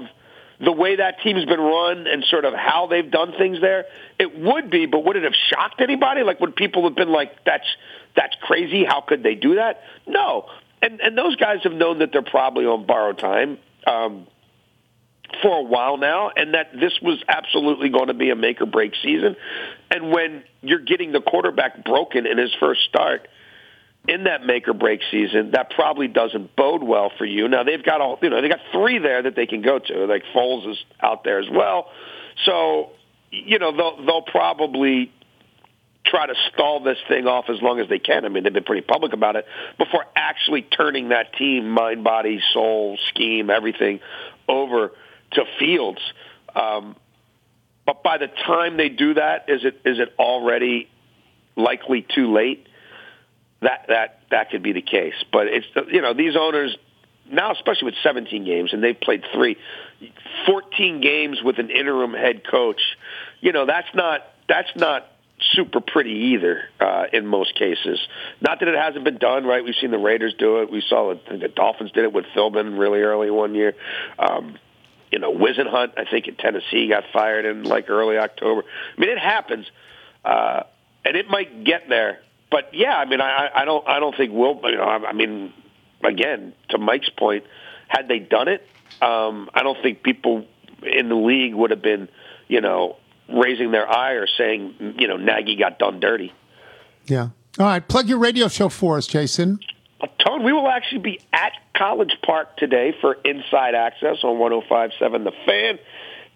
[0.59, 3.85] the way that team's been run and sort of how they've done things there?
[4.19, 6.23] It would be, but would it have shocked anybody?
[6.23, 7.67] Like, would people have been like, "That's
[8.17, 8.85] that's crazy.
[8.85, 10.49] How could they do that?" No,
[10.81, 13.59] and and those guys have known that they're probably on borrowed time.
[13.87, 14.27] Um,
[15.43, 18.67] for a while now, and that this was absolutely going to be a make or
[18.67, 19.37] break season.
[19.91, 23.29] And when you're getting the quarterback broken in his first start
[24.09, 27.49] in that make or break season, that probably doesn't bode well for you.
[27.49, 30.07] Now they've got all you know, they got three there that they can go to.
[30.07, 31.91] Like Foles is out there as well,
[32.45, 32.91] so
[33.31, 35.13] you know they'll they'll probably
[36.05, 38.25] try to stall this thing off as long as they can.
[38.25, 39.45] I mean, they've been pretty public about it
[39.77, 43.99] before actually turning that team, mind, body, soul, scheme, everything
[44.49, 44.93] over
[45.33, 46.01] to Fields.
[46.55, 46.97] Um,
[47.85, 50.89] but by the time they do that, is it is it already
[51.57, 52.67] likely too late?
[53.63, 55.15] That that that could be the case.
[55.33, 56.77] But it's you know these owners
[57.31, 59.57] now, especially with 17 games, and they've played three,
[60.47, 62.81] 14 games with an interim head coach.
[63.41, 65.07] You know that's not that's not
[65.53, 68.01] super pretty either uh, in most cases.
[68.41, 69.63] Not that it hasn't been done, right?
[69.63, 70.71] We've seen the Raiders do it.
[70.71, 73.75] We saw it, the Dolphins did it with Philbin really early one year.
[74.19, 74.59] Um,
[75.11, 78.63] you know, Whisenhunt, I think in Tennessee, got fired in like early October.
[78.97, 79.67] I mean, it happens,
[80.25, 80.65] uh,
[81.05, 82.21] and it might get there.
[82.51, 84.61] But yeah, I mean, I, I don't, I don't think we'll.
[84.65, 85.53] You know, I, I mean,
[86.05, 87.45] again, to Mike's point,
[87.89, 88.67] had they done it,
[89.01, 90.47] um, I don't think people
[90.83, 92.09] in the league would have been,
[92.49, 92.97] you know,
[93.29, 96.33] raising their eye or saying, you know, Nagy got done dirty.
[97.07, 97.29] Yeah.
[97.59, 97.87] All right.
[97.87, 99.59] Plug your radio show for us, Jason.
[100.25, 105.33] Tone, we will actually be at College Park today for Inside Access on 105.7 The
[105.45, 105.79] Fan,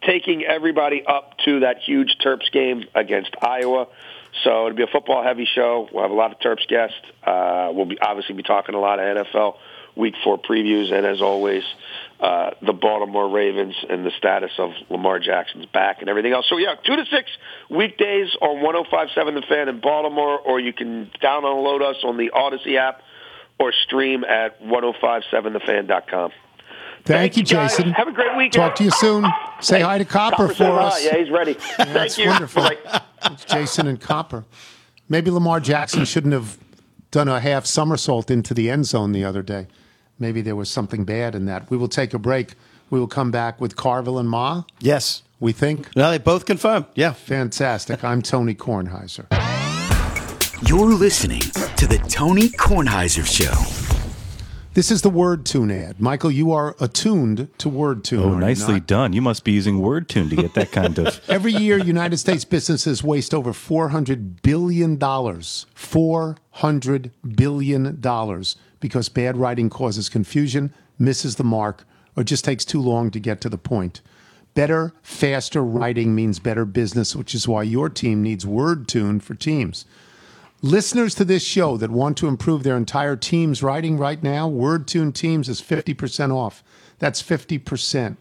[0.06, 3.86] taking everybody up to that huge Terps game against Iowa.
[4.44, 5.88] So it'll be a football-heavy show.
[5.92, 7.00] We'll have a lot of Terps guests.
[7.24, 9.56] Uh, we'll be obviously be talking a lot of NFL
[9.96, 11.64] Week Four previews, and as always,
[12.20, 16.46] uh, the Baltimore Ravens and the status of Lamar Jackson's back and everything else.
[16.48, 17.28] So yeah, two to six
[17.68, 22.76] weekdays on 105.7 The Fan in Baltimore, or you can download us on the Audacy
[22.76, 23.02] app
[23.60, 26.30] or stream at 1057thefan.com.
[27.04, 27.76] Thank, you, guys.
[27.76, 27.92] Jason.
[27.92, 28.52] Have a great weekend.
[28.52, 29.24] Talk to you soon.
[29.60, 30.86] Say Hey, hi to Copper, said for hi.
[30.88, 31.04] us.
[31.04, 31.54] Yeah, he's ready.
[31.54, 32.28] Thank That's you.
[32.28, 32.68] wonderful.
[33.24, 34.44] It's Jason and Copper.
[35.08, 36.58] Maybe Lamar Jackson shouldn't have
[37.10, 39.66] done a half somersault into the end zone the other day.
[40.18, 41.70] Maybe there was something bad in that.
[41.70, 42.54] We will take a break.
[42.90, 44.64] We will come back with Carville and Ma.
[44.80, 45.22] Yes.
[45.40, 46.84] We think No, they both confirmed.
[46.94, 47.12] Yeah.
[47.12, 48.04] fantastic.
[48.04, 49.26] I'm Tony Kornheiser.
[50.66, 53.54] You're listening to the Tony Kornheiser Show.
[54.74, 55.98] This is the Word Tune ad.
[56.00, 58.20] Michael, you are attuned to Word Tune.
[58.20, 58.86] Oh, are you nicely not?
[58.86, 59.12] done.
[59.14, 61.18] You must be using Word Tune to get that kind of.
[61.30, 64.98] Every year, United States businesses waste over $400 billion.
[64.98, 68.44] $400 billion
[68.80, 71.84] because bad writing causes confusion, misses the mark,
[72.16, 74.02] or just takes too long to get to the point.
[74.54, 79.34] Better, faster writing means better business, which is why your team needs Word Tune for
[79.34, 79.86] Teams.
[80.62, 85.14] Listeners to this show that want to improve their entire team's writing right now, WordTune
[85.14, 86.62] Teams is 50% off.
[86.98, 88.18] That's 50%.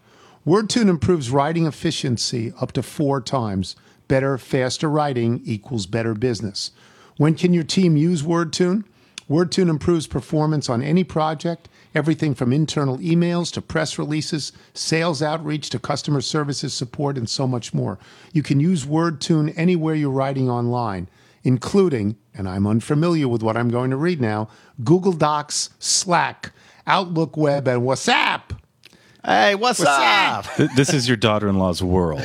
[0.47, 3.75] WordTune improves writing efficiency up to four times.
[4.07, 6.71] Better, faster writing equals better business.
[7.17, 8.85] When can your team use WordTune?
[9.29, 15.69] WordTune improves performance on any project, everything from internal emails to press releases, sales outreach
[15.71, 17.99] to customer services support, and so much more.
[18.31, 21.09] You can use WordTune anywhere you're writing online,
[21.43, 24.47] including, and I'm unfamiliar with what I'm going to read now,
[24.83, 26.51] Google Docs, Slack,
[26.87, 28.41] Outlook Web, and WhatsApp.
[29.25, 30.45] Hey, what's, up?
[30.55, 32.21] Th- this is your daughter-in-law's world.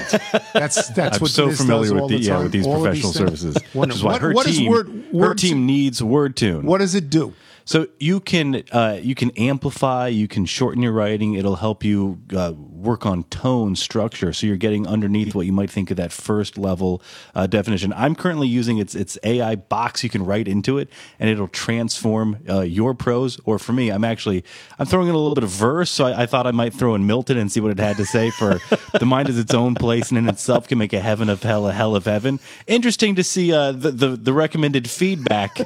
[0.53, 2.67] That's that's I'm what so this familiar does with all the, the yeah with these
[2.67, 3.41] All professional things.
[3.41, 6.01] services, which Wonder- is why what- her what is team Word- her Word- team needs
[6.01, 6.63] WordTune.
[6.63, 7.35] What does it do?
[7.65, 11.35] So you can uh, you can amplify, you can shorten your writing.
[11.35, 12.53] It'll help you uh,
[12.85, 14.33] work on tone, structure.
[14.33, 17.03] So you're getting underneath what you might think of that first level
[17.35, 17.93] uh, definition.
[17.95, 20.05] I'm currently using its its AI box.
[20.05, 23.41] You can write into it, and it'll transform uh, your prose.
[23.45, 24.45] Or for me, I'm actually
[24.79, 25.91] I'm throwing in a little bit of verse.
[25.91, 28.07] So I, I thought I might throw in Milton and see what it had to
[28.07, 28.31] say.
[28.31, 28.61] For
[28.99, 31.67] the mind is its own place, and in itself can make a heaven of hell,
[31.67, 32.41] a hell of heaven.
[32.67, 35.61] Interesting to see uh, the, the the recommended feedback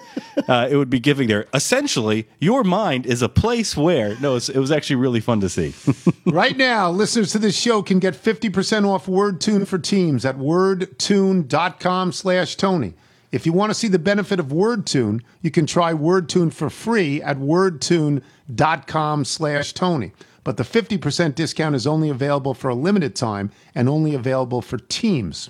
[0.48, 1.46] uh, it would be giving there.
[1.52, 4.16] Essentially, your mind is a place where.
[4.20, 5.74] No, it's, it was actually really fun to see.
[6.26, 12.12] right now, listeners to this show can get 50% off WordTune for Teams at wordtune.com
[12.12, 12.92] slash Tony.
[13.32, 17.22] If you want to see the benefit of WordTune, you can try WordTune for free
[17.22, 20.12] at wordtune.com slash Tony.
[20.44, 24.76] But the 50% discount is only available for a limited time and only available for
[24.76, 25.48] teams.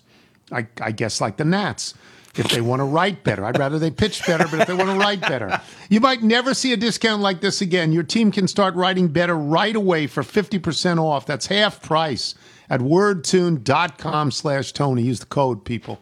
[0.52, 1.92] I, I guess like the Nats
[2.38, 3.44] if they want to write better.
[3.44, 5.60] I'd rather they pitch better, but if they want to write better.
[5.88, 7.92] You might never see a discount like this again.
[7.92, 11.26] Your team can start writing better right away for 50% off.
[11.26, 12.34] That's half price
[12.70, 15.02] at wordtune.com slash Tony.
[15.02, 16.00] Use the code, people.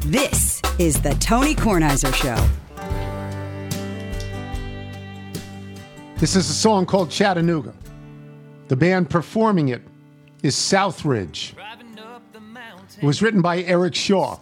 [0.00, 2.48] This is the Tony Kornheiser Show.
[6.16, 7.74] This is a song called Chattanooga.
[8.68, 9.82] The band performing it
[10.42, 11.52] is Southridge.
[13.00, 14.38] It was written by Eric Shaw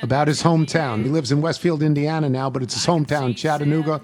[0.00, 1.02] about his hometown.
[1.02, 4.00] He lives in Westfield, Indiana now, but it's his hometown, Chattanooga,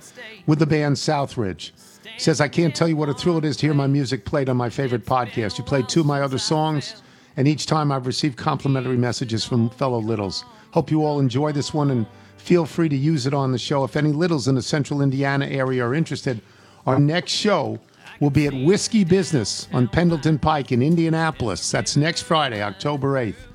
[0.47, 1.71] with the band Southridge.
[2.03, 4.25] He says, I can't tell you what a thrill it is to hear my music
[4.25, 5.57] played on my favorite podcast.
[5.57, 7.01] You played two of my other songs,
[7.37, 10.45] and each time I've received complimentary messages from fellow Littles.
[10.73, 12.05] Hope you all enjoy this one and
[12.39, 13.85] feel free to use it on the show.
[13.85, 16.41] If any Littles in the central Indiana area are interested,
[16.87, 17.79] our next show
[18.19, 21.71] will be at Whiskey Business on Pendleton Pike in Indianapolis.
[21.71, 23.52] That's next Friday, October 8th.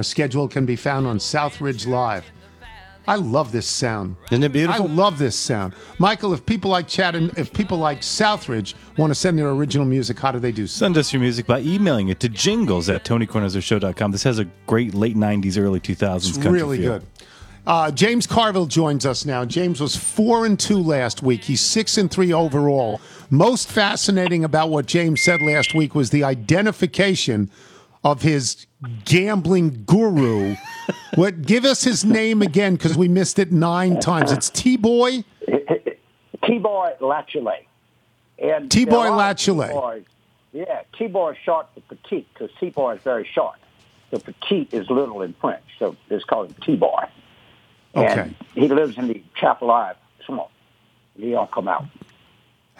[0.00, 2.24] Our schedule can be found on Southridge Live.
[3.06, 4.16] I love this sound.
[4.30, 4.82] Isn't it beautiful?
[4.82, 5.74] I love this sound.
[5.98, 9.84] Michael, if people like Chad and if people like Southridge want to send their original
[9.86, 10.78] music, how do they do so?
[10.78, 14.10] Send us your music by emailing it to jingles at tonykornheisershow.com.
[14.10, 16.92] This has a great late 90s, early 2000s It's country really feel.
[17.00, 17.06] good.
[17.66, 19.44] Uh, James Carville joins us now.
[19.44, 21.44] James was four and two last week.
[21.44, 23.02] He's six and three overall.
[23.28, 27.50] Most fascinating about what James said last week was the identification
[28.02, 28.64] of his
[29.04, 30.56] gambling guru.
[31.14, 31.42] what?
[31.42, 34.32] Give us his name again because we missed it nine times.
[34.32, 35.24] It's T Boy.
[36.44, 37.66] T-Boy Latchley.
[38.38, 40.04] And T-Boy there are a lot of Latchley.
[40.52, 43.56] Yeah, T-Boy is short for petite because T-Boy is very short.
[44.10, 47.04] So petite is little in French, so it's called T-Boy.
[47.94, 48.20] Okay.
[48.20, 50.50] And he lives in the Chapel swamp.
[51.16, 51.84] He don't come out.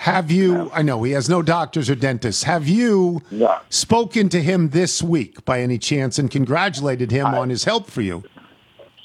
[0.00, 0.70] Have you?
[0.72, 2.44] I know he has no doctors or dentists.
[2.44, 3.58] Have you No.
[3.68, 8.00] spoken to him this week by any chance and congratulated him on his help for
[8.00, 8.24] you?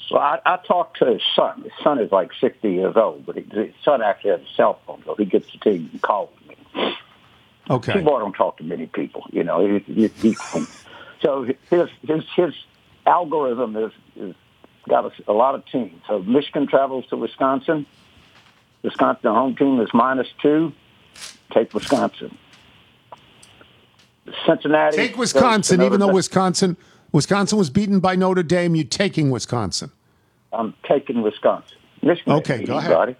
[0.08, 1.60] So I, I talked to his son.
[1.64, 4.80] His son is like 60 years old, but he, his son actually has a cell
[4.86, 6.96] phone, so he gets to take and call me.
[7.68, 7.92] Okay.
[7.92, 9.66] T-Boy don't talk to many people, you know.
[9.66, 10.36] He, he, he,
[11.20, 12.54] so his his his
[13.04, 14.34] algorithm is, is
[14.88, 16.00] got a, a lot of teams.
[16.08, 17.84] So Michigan travels to Wisconsin.
[18.82, 20.72] Wisconsin, home team is minus two.
[21.52, 22.36] Take Wisconsin.
[24.44, 24.96] Cincinnati.
[24.96, 26.14] Take Wisconsin, even though Dame.
[26.16, 26.76] Wisconsin
[27.12, 28.74] Wisconsin was beaten by Notre Dame.
[28.74, 29.90] You taking Wisconsin?
[30.52, 31.78] I'm taking Wisconsin.
[32.02, 32.32] Michigan.
[32.34, 32.90] Okay, go ahead.
[32.90, 33.16] anybody.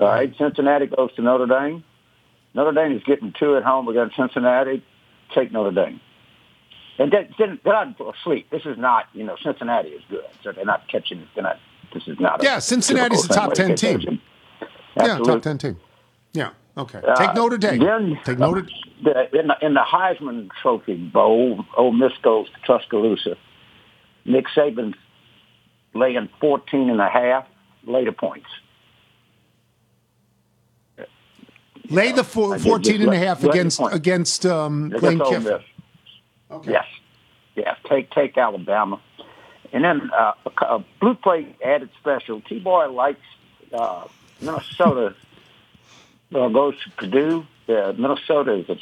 [0.00, 1.84] All right, Cincinnati goes to Notre Dame.
[2.54, 4.84] Notre Dame is getting two at home against Cincinnati.
[5.34, 6.00] Take Notre Dame.
[6.98, 8.50] And they, they're not asleep.
[8.50, 11.26] This is not, you know, Cincinnati is good, so they're not catching.
[11.34, 11.58] They're not.
[11.94, 12.42] This is not.
[12.42, 14.20] Yeah, Cincinnati's a top 10 team.
[14.96, 15.76] Yeah, top ten team.
[16.32, 16.50] Yeah.
[16.78, 17.00] Okay.
[17.06, 17.80] Uh, Take Notre Dame.
[17.80, 18.62] Then, Take Notre.
[19.02, 23.36] the, in, the, in the Heisman Trophy Bowl, Ole Miss goes to Tuscaloosa.
[24.24, 24.94] Nick Saban's
[25.94, 27.46] laying 14 and a half
[27.84, 28.46] later points.
[31.90, 35.60] Lay the four, 14 and a half let- let me against against um, Lane Kiffin.
[36.50, 36.70] Okay.
[36.72, 36.84] Yes,
[37.56, 37.76] yes.
[37.88, 39.00] Take take Alabama,
[39.72, 42.42] and then uh, a, a blue plate added special.
[42.42, 43.20] T Boy likes
[43.72, 44.04] uh,
[44.42, 45.14] Minnesota.
[46.34, 47.46] Uh, goes to Purdue.
[47.68, 48.76] Uh, Minnesota is a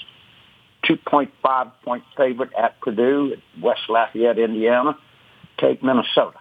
[0.84, 4.96] two point five point favorite at Purdue at West Lafayette, Indiana.
[5.58, 6.38] Take Minnesota.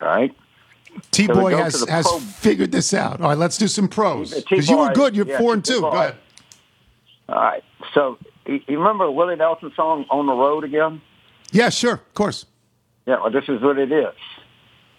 [0.00, 0.34] All right.
[1.10, 3.20] T So Boy go has has pro- figured this out.
[3.20, 5.14] All right, let's do some pros because you were good.
[5.14, 5.80] You're yeah, four and two.
[5.80, 6.16] Go ahead.
[7.28, 7.64] All right.
[7.94, 11.00] So you you remember Willie Nelson song "On the Road" again?
[11.52, 12.46] Yeah, sure, of course.
[13.06, 14.14] Yeah, well, this is what it is.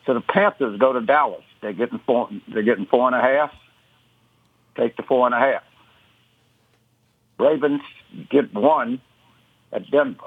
[0.06, 1.44] So the Panthers go to Dallas.
[1.62, 2.30] They're getting four.
[2.48, 3.52] They're getting four and a half.
[4.78, 5.64] Take the four and a half.
[7.40, 7.82] Ravens
[8.30, 9.02] get one
[9.74, 10.24] at Denver.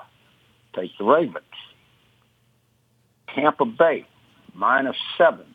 [0.75, 1.45] Take the Ravens.
[3.35, 4.07] Tampa Bay
[4.55, 5.47] minus seven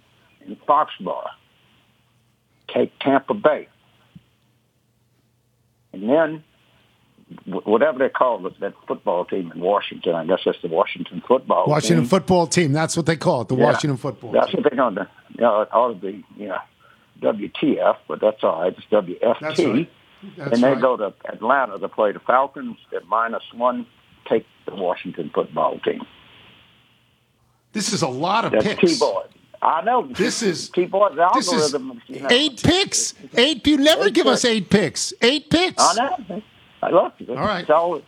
[0.45, 1.27] in Foxborough.
[2.73, 3.67] take Tampa Bay.
[5.93, 6.43] And then
[7.45, 11.65] whatever they call it, that football team in Washington, I guess that's the Washington football
[11.67, 12.09] Washington team.
[12.09, 12.71] football team.
[12.73, 13.47] That's what they call it.
[13.47, 13.63] The Yeah.
[13.65, 14.31] Washington football.
[14.31, 14.61] That's team.
[14.61, 16.57] what they're going to, you know, it ought to be, know,
[17.21, 18.75] WTF, but that's all right.
[18.77, 19.39] It's WFT.
[19.41, 19.89] That's right.
[20.37, 20.81] That's and they right.
[20.81, 23.85] go to Atlanta to play the Falcons at minus one,
[24.27, 26.01] take the Washington football team.
[27.73, 28.93] This is a lot of That's picks.
[28.93, 29.23] T-Boy.
[29.61, 30.07] I know.
[30.07, 32.01] This is- T-Boy's This is algorithm.
[32.07, 32.27] you know.
[32.31, 33.13] eight picks.
[33.35, 33.65] Eight.
[33.67, 35.13] You never Eight give us eight picks.
[35.21, 35.83] Eight picks.
[35.83, 35.93] I
[36.27, 36.41] know.
[36.81, 37.29] I love it.
[37.29, 37.65] All right.
[37.67, 38.01] So,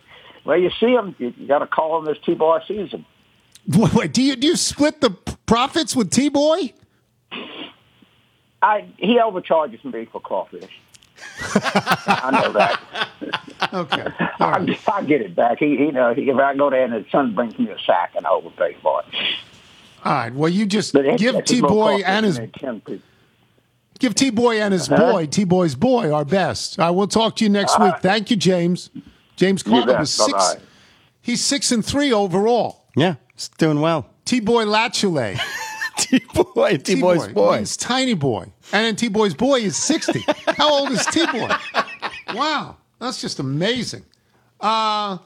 [0.44, 3.04] well, you see them, you, you got to call them as T-Boy them.
[3.68, 5.10] Wait, wait, do you do you split the
[5.44, 6.72] profits with T Boy?
[8.62, 10.80] I he overcharges me for crawfish.
[11.40, 13.08] I know that.
[13.72, 14.02] Okay.
[14.40, 14.88] All I, right.
[14.88, 15.58] I get it back.
[15.58, 18.26] He, he know if I go there and his son brings me a sack and
[18.26, 19.14] I overpay for it.
[20.04, 20.32] All right.
[20.32, 22.80] Well, you just But it- give it's a T little Boy and his they can
[22.86, 23.02] be-
[23.98, 25.12] give T Boy and his Uh-huh.
[25.12, 26.78] boy T Boy's boy our best.
[26.78, 27.94] I We'll talk to you next week.
[28.00, 28.90] Thank you, James.
[29.36, 30.00] James You Carter bet.
[30.00, 30.32] was six.
[30.32, 30.60] Bye-bye.
[31.20, 32.84] He's six and three overall.
[32.96, 34.08] Yeah, it's doing well.
[34.24, 35.38] T Boy Latchulay.
[36.10, 36.20] T
[36.54, 37.56] boy, T boy's boy.
[37.56, 38.44] means tiny boy.
[38.72, 40.24] And then T Boy's boy is 60.
[40.56, 41.48] How old is T Boy?
[42.34, 42.76] Wow.
[43.00, 44.04] That's just amazing.
[44.60, 45.18] Uh,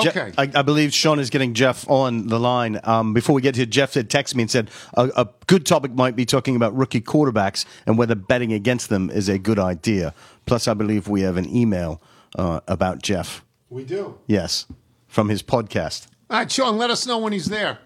[0.00, 0.32] Je- okay.
[0.38, 2.80] I, I believe Sean is getting Jeff on the line.
[2.84, 5.92] Um, before we get here, Jeff, had texted me and said a, a good topic
[5.92, 10.14] might be talking about rookie quarterbacks and whether betting against them is a good idea.
[10.46, 12.00] Plus, I believe we have an email
[12.36, 13.44] uh, about Jeff.
[13.70, 14.18] we do.
[14.26, 14.66] Yes,
[15.08, 16.06] from his podcast.
[16.30, 17.78] All right, Sean, let us know when he's there.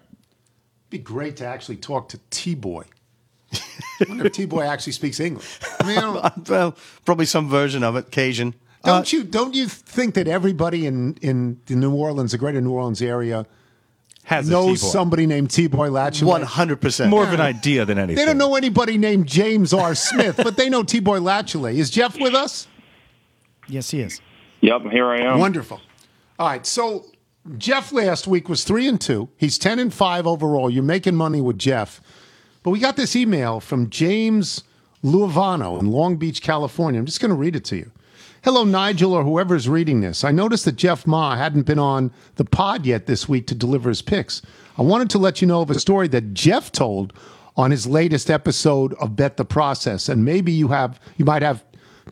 [0.89, 2.83] It'd be great to actually talk to T Boy.
[3.53, 5.59] I wonder if T Boy actually speaks English.
[5.81, 6.75] I mean, I Well,
[7.05, 8.53] probably some version of it, Cajun.
[8.83, 12.61] don't uh, you don't you think that everybody in in the New Orleans, the greater
[12.61, 13.45] New Orleans area,
[14.23, 14.91] Has knows T-boy.
[14.91, 16.23] somebody named T Boy Latchley?
[16.23, 17.09] One hundred percent.
[17.09, 18.15] More of an idea than anything.
[18.15, 19.93] They don't know anybody named James R.
[19.95, 21.75] Smith, but they know T Boy Latchley.
[21.75, 22.67] Is Jeff with us?
[23.67, 24.21] Yes, he is.
[24.61, 25.39] Yep, here I am.
[25.39, 25.81] Wonderful.
[26.39, 27.05] All right, so
[27.57, 29.29] Jeff last week was three and two.
[29.37, 30.69] He's ten and five overall.
[30.69, 32.01] You're making money with Jeff,
[32.63, 34.63] but we got this email from James
[35.03, 36.99] Luavano in Long Beach, California.
[36.99, 37.91] I'm just going to read it to you.
[38.43, 40.23] Hello, Nigel, or whoever's reading this.
[40.23, 43.89] I noticed that Jeff Ma hadn't been on the pod yet this week to deliver
[43.89, 44.41] his picks.
[44.77, 47.13] I wanted to let you know of a story that Jeff told
[47.55, 51.63] on his latest episode of Bet the Process, and maybe you have you might have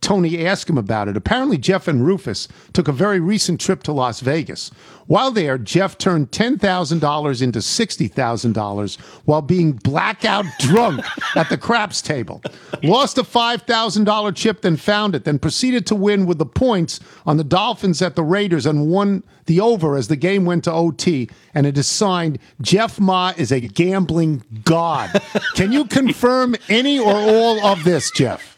[0.01, 1.17] Tony ask him about it.
[1.17, 4.71] Apparently, Jeff and Rufus took a very recent trip to Las Vegas.
[5.07, 12.41] While there, Jeff turned $10,000 into $60,000 while being blackout drunk at the craps table.
[12.81, 17.37] Lost a $5,000 chip, then found it, then proceeded to win with the points on
[17.37, 21.29] the Dolphins at the Raiders and won the over as the game went to OT.
[21.53, 25.21] And it is signed Jeff Ma is a gambling god.
[25.53, 28.54] Can you confirm any or all of this, Jeff?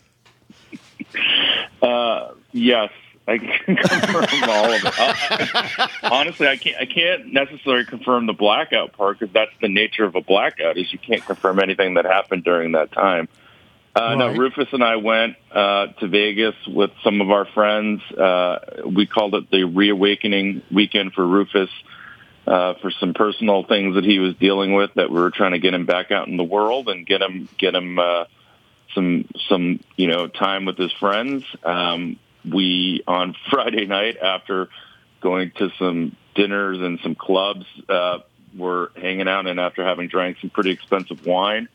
[1.81, 2.91] Uh, yes,
[3.27, 4.99] I can confirm all of it.
[4.99, 6.77] Uh, honestly, I can't.
[6.79, 10.77] I can't necessarily confirm the blackout part because that's the nature of a blackout.
[10.77, 13.27] Is you can't confirm anything that happened during that time.
[13.95, 14.37] Uh, No, Right.
[14.37, 18.01] Rufus and I went uh, to Vegas with some of our friends.
[18.11, 21.69] Uh, we called it the reawakening weekend for Rufus.
[22.45, 25.59] Uh, for some personal things that he was dealing with, that we were trying to
[25.59, 28.23] get him back out in the world and get him get him uh,
[28.93, 31.43] some some you know time with his friends.
[31.63, 32.17] Um,
[32.49, 34.69] we on Friday night after
[35.21, 38.19] going to some dinners and some clubs, uh,
[38.55, 41.67] we're hanging out, and after having drank some pretty expensive wine,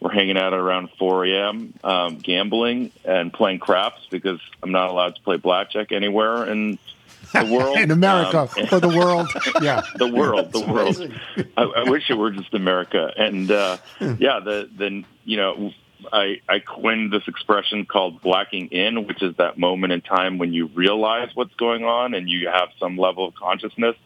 [0.00, 1.74] we're hanging out around 4 a.m.
[1.82, 6.78] Um, gambling and playing craps because I'm not allowed to play blackjack anywhere in
[7.32, 9.28] the world In America Um, or the world.
[9.62, 9.82] Yeah.
[9.96, 11.10] the world, the world.
[11.56, 13.10] I, I wish it were just America.
[13.16, 15.72] And uh, yeah, the then you know,
[16.12, 20.52] I I coined this expression called blacking in, which is that moment in time when
[20.52, 23.96] you realize what's going on and you have some level of consciousness.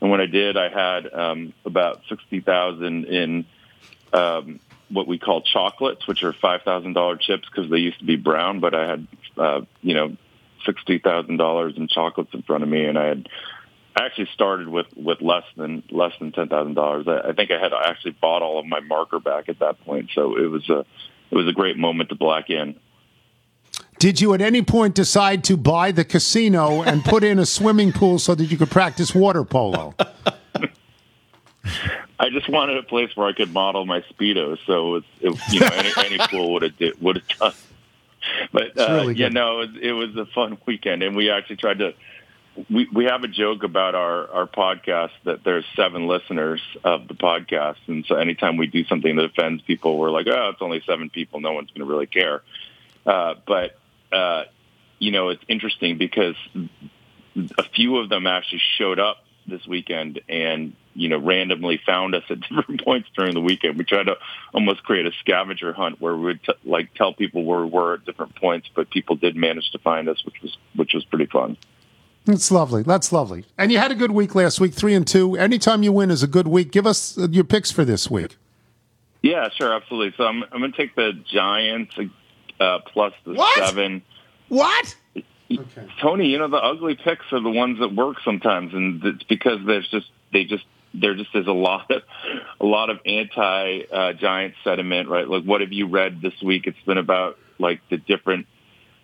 [0.00, 3.46] And when I did, I had um, about sixty thousand in
[4.12, 8.04] um, what we call chocolates, which are five thousand dollar chips because they used to
[8.04, 10.16] be brown, but I had uh, you know
[10.66, 13.28] sixty thousand dollars in chocolates in front of me, and I had
[13.96, 17.06] actually started with with less than less than ten thousand dollars.
[17.08, 20.10] I, I think I had actually bought all of my marker back at that point,
[20.14, 20.84] so it was a
[21.30, 22.78] it was a great moment to black in.
[23.98, 27.92] Did you at any point decide to buy the casino and put in a swimming
[27.92, 29.94] pool so that you could practice water polo?
[32.18, 35.60] I just wanted a place where I could model my speedo, so it, it, you
[35.60, 37.52] know any, any pool would have would have done.
[38.52, 39.34] But uh, really yeah, good.
[39.34, 41.94] no, it was, it was a fun weekend, and we actually tried to.
[42.70, 47.14] We we have a joke about our our podcast that there's seven listeners of the
[47.14, 50.82] podcast, and so anytime we do something that offends people, we're like, oh, it's only
[50.86, 52.42] seven people, no one's going to really care.
[53.04, 53.76] Uh, but
[54.12, 54.44] uh,
[54.98, 56.36] you know, it's interesting because
[57.58, 62.22] a few of them actually showed up this weekend and you know randomly found us
[62.30, 63.76] at different points during the weekend.
[63.78, 64.16] We tried to
[64.52, 67.94] almost create a scavenger hunt where we would t- like tell people where we were
[67.94, 71.26] at different points, but people did manage to find us, which was which was pretty
[71.26, 71.56] fun.
[72.24, 72.82] That's lovely.
[72.82, 73.44] That's lovely.
[73.58, 75.36] And you had a good week last week, three and two.
[75.36, 76.72] Anytime you win is a good week.
[76.72, 78.36] Give us uh, your picks for this week.
[79.22, 80.14] Yeah, sure, absolutely.
[80.16, 81.94] So I'm I'm going to take the Giants
[82.60, 83.66] uh, plus the What?
[83.66, 84.02] seven.
[84.48, 84.96] What?
[86.00, 89.58] Tony, you know the ugly picks are the ones that work sometimes, and it's because
[89.66, 90.64] there's just they just
[90.94, 92.02] there just is a lot of
[92.60, 95.28] a lot of anti uh, Giant sentiment, right?
[95.28, 96.66] Like, what have you read this week?
[96.66, 98.46] It's been about like the different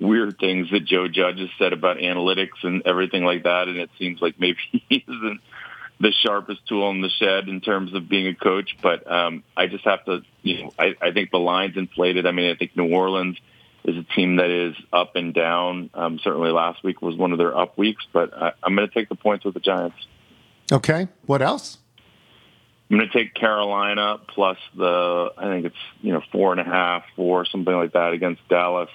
[0.00, 3.90] weird things that Joe Judge has said about analytics and everything like that, and it
[3.98, 5.40] seems like maybe he isn't
[6.00, 8.76] the sharpest tool in the shed in terms of being a coach.
[8.80, 12.26] But um, I just have to, you know, I, I think the line's inflated.
[12.26, 13.36] I mean, I think New Orleans
[13.84, 15.90] is a team that is up and down.
[15.92, 18.94] Um, certainly last week was one of their up weeks, but I, I'm going to
[18.94, 19.96] take the points with the Giants.
[20.72, 21.08] Okay.
[21.26, 21.78] What else?
[22.90, 26.64] I'm going to take Carolina plus the, I think it's, you know, four and a
[26.64, 28.90] half, four, something like that against Dallas.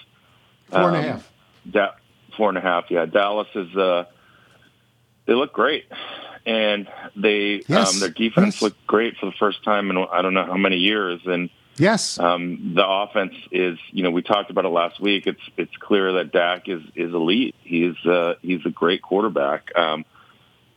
[0.70, 1.32] Four and a Um, half.
[1.70, 1.92] Da-
[2.38, 3.06] four and a half, yeah.
[3.06, 4.06] Dallas is, uh,
[5.26, 5.86] they look great.
[6.46, 8.62] And they, Yes, um, their defense yes.
[8.62, 11.22] looked great for the first time in I don't know how many years.
[11.26, 12.20] And Yes.
[12.20, 15.26] um, the offense is, you know, we talked about it last week.
[15.28, 17.56] It's it's clear that Dak is is elite.
[17.64, 19.72] He's uh, he's a great quarterback.
[19.76, 20.06] Um,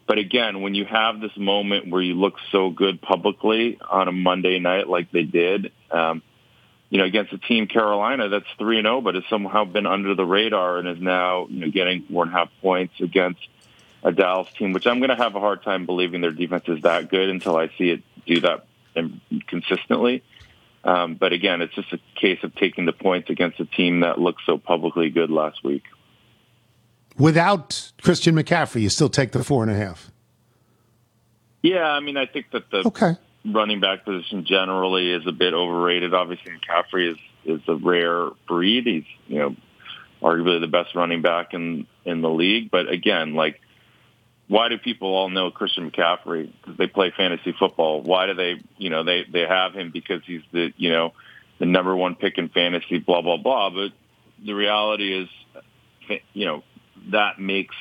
[0.07, 4.13] but again, when you have this moment where you look so good publicly on a
[4.13, 6.23] Monday night like they did, um,
[6.91, 10.15] you know, against a team Carolina that's three and zero, but has somehow been under
[10.15, 13.41] the radar and is now you know getting four and a half points against
[14.03, 16.83] a Dallas team, which I'm going to have a hard time believing their defense is
[16.83, 18.67] that good until I see it do that
[19.47, 20.23] consistently.
[20.85, 24.19] Um, but again, it's just a case of taking the points against a team that
[24.19, 25.83] looked so publicly good last week.
[27.19, 30.11] Without Christian McCaffrey, you still take the four and a half.
[31.63, 33.17] Yeah, I mean, I think that the Okay.
[33.45, 36.15] Running back position generally is a bit overrated.
[36.15, 38.87] Obviously, McCaffrey is is a rare breed.
[38.87, 39.57] He's you know
[40.23, 42.71] arguably the best running back in in the league.
[42.71, 43.61] But again, like,
[44.49, 46.53] why do people all know Christian McCaffrey?
[46.61, 48.03] Because they play fantasy football.
[48.03, 51.13] Why do they you know they they have him because he's the you know
[51.59, 52.99] the number one pick in fantasy.
[52.99, 53.71] Blah blah blah.
[53.71, 53.93] But
[54.45, 55.29] the reality is,
[56.33, 56.63] you know,
[57.11, 57.75] that makes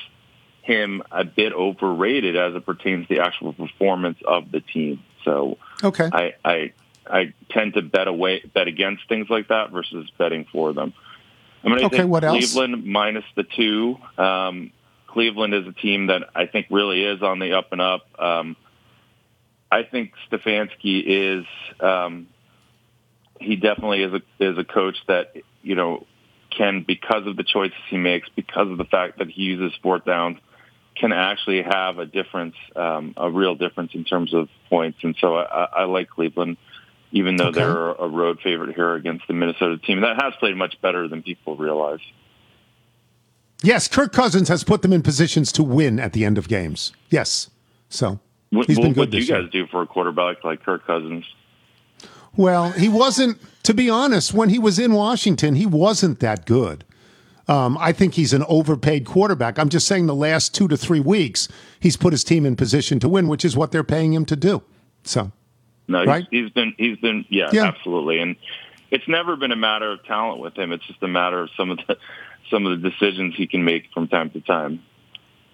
[0.62, 5.02] him a bit overrated as it pertains to the actual performance of the team.
[5.24, 6.08] So Okay.
[6.12, 6.72] I, I
[7.10, 10.92] I tend to bet away bet against things like that versus betting for them.
[11.64, 12.52] I'm going to Okay, take what else?
[12.52, 13.96] Cleveland minus the two.
[14.16, 14.70] Um,
[15.08, 18.06] Cleveland is a team that I think really is on the up and up.
[18.20, 18.56] Um,
[19.70, 21.46] I think Stefanski is
[21.80, 22.28] um,
[23.40, 26.06] he definitely is a is a coach that you know
[26.56, 30.04] can because of the choices he makes, because of the fact that he uses fourth
[30.04, 30.38] downs,
[30.98, 34.98] can actually have a difference, um, a real difference in terms of points.
[35.02, 36.56] And so I, I like Cleveland,
[37.12, 37.60] even though Okay.
[37.60, 41.22] they're a road favorite here against the Minnesota team that has played much better than
[41.22, 42.00] people realize.
[43.62, 46.92] Yes, Kirk Cousins has put them in positions to win at the end of games.
[47.10, 47.50] Yes.
[47.88, 48.20] So
[48.50, 49.42] What, he's been good what do you year.
[49.42, 51.24] guys do for a quarterback like Kirk Cousins?
[52.36, 56.84] Well, he wasn't, to be honest, when he was in Washington, he wasn't that good.
[57.48, 59.58] Um, I think he's an overpaid quarterback.
[59.58, 61.48] I'm just saying the last two to three weeks,
[61.80, 64.36] he's put his team in position to win, which is what they're paying him to
[64.36, 64.62] do.
[65.04, 65.32] So,
[65.86, 66.26] No, Right?
[66.30, 67.64] he's, he's been he's been yeah, Yeah.
[67.64, 68.36] absolutely, and
[68.90, 70.72] it's never been a matter of talent with him.
[70.72, 71.96] It's just a matter of some of the
[72.50, 74.82] some of the decisions he can make from time to time.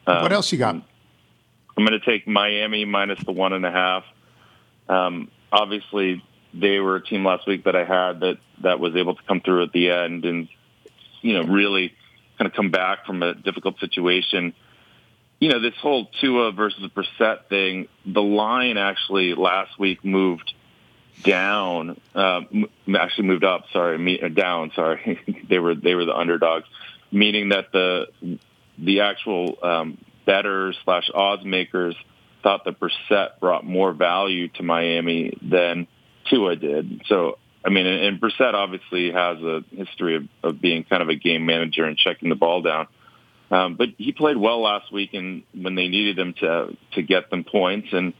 [0.06, 0.74] Um, what else you got?
[0.74, 4.04] I'm going to take Miami minus the one and a half.
[4.88, 6.22] Um, obviously,
[6.52, 9.40] they were a team last week that I had that that was able to come
[9.40, 10.48] through at the end and
[11.24, 11.94] you know really
[12.38, 14.52] kind of come back from a difficult situation.
[15.40, 20.52] You know, this whole Tua versus the Brissett thing, the line actually last week moved
[21.22, 22.00] down.
[22.14, 22.42] Uh,
[22.96, 23.64] actually moved up.
[23.72, 24.70] Sorry, me, uh, down.
[24.74, 25.18] Sorry,
[25.48, 26.66] they were they were the underdogs,
[27.10, 28.38] meaning that the
[28.78, 31.96] the actual um, betters slash odds makers
[32.42, 35.86] thought that Brissett brought more value to Miami than
[36.28, 37.02] Tua did.
[37.06, 41.08] So, I mean, and, and Brissett obviously has a history of, of being kind of
[41.08, 42.86] a game manager and checking the ball down.
[43.50, 47.30] Um, but he played well last week, and when they needed him to to get
[47.30, 48.12] them points, and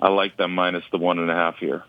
[0.00, 1.84] I like them minus the one and a half here.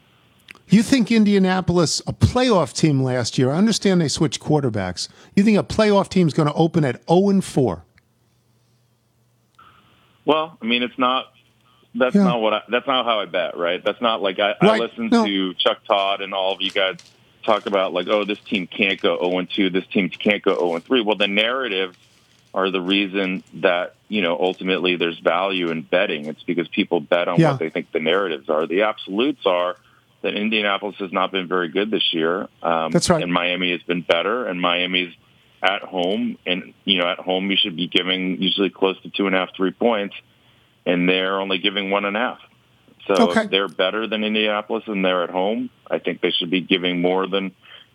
[0.68, 5.10] You think Indianapolis, a playoff team last year, I understand they switched quarterbacks.
[5.36, 7.86] You think a playoff team's going to open at 0 and 4?
[10.26, 11.34] Well, I mean, it's not.
[11.94, 12.24] That's Yeah.
[12.24, 12.54] not what.
[12.54, 13.84] I, that's not how I bet, right?
[13.84, 15.26] That's not like I, I listen No.
[15.26, 16.96] to Chuck Todd and all of you guys
[17.46, 20.80] talk about like, oh, this team can't go 0 2, this team can't go 0
[20.88, 21.02] 3.
[21.02, 21.96] Well, the narrative
[22.54, 26.28] are the reason that you know ultimately there's value in betting.
[26.28, 27.52] It's because people bet on Yeah.
[27.52, 28.68] what they think the narratives are.
[28.68, 29.76] The absolutes are
[30.22, 32.48] that Indianapolis has not been very good this year.
[32.62, 33.24] Um, That's right.
[33.24, 35.14] And Miami has been better, and Miami's
[35.64, 39.28] at home, and you know at home you should be giving usually close to two
[39.28, 40.16] and a half, three points,
[40.86, 42.40] and they're only giving one and a half.
[43.08, 43.42] So Okay.
[43.44, 47.02] if they're better than Indianapolis and they're at home, I think they should be giving
[47.02, 47.52] more than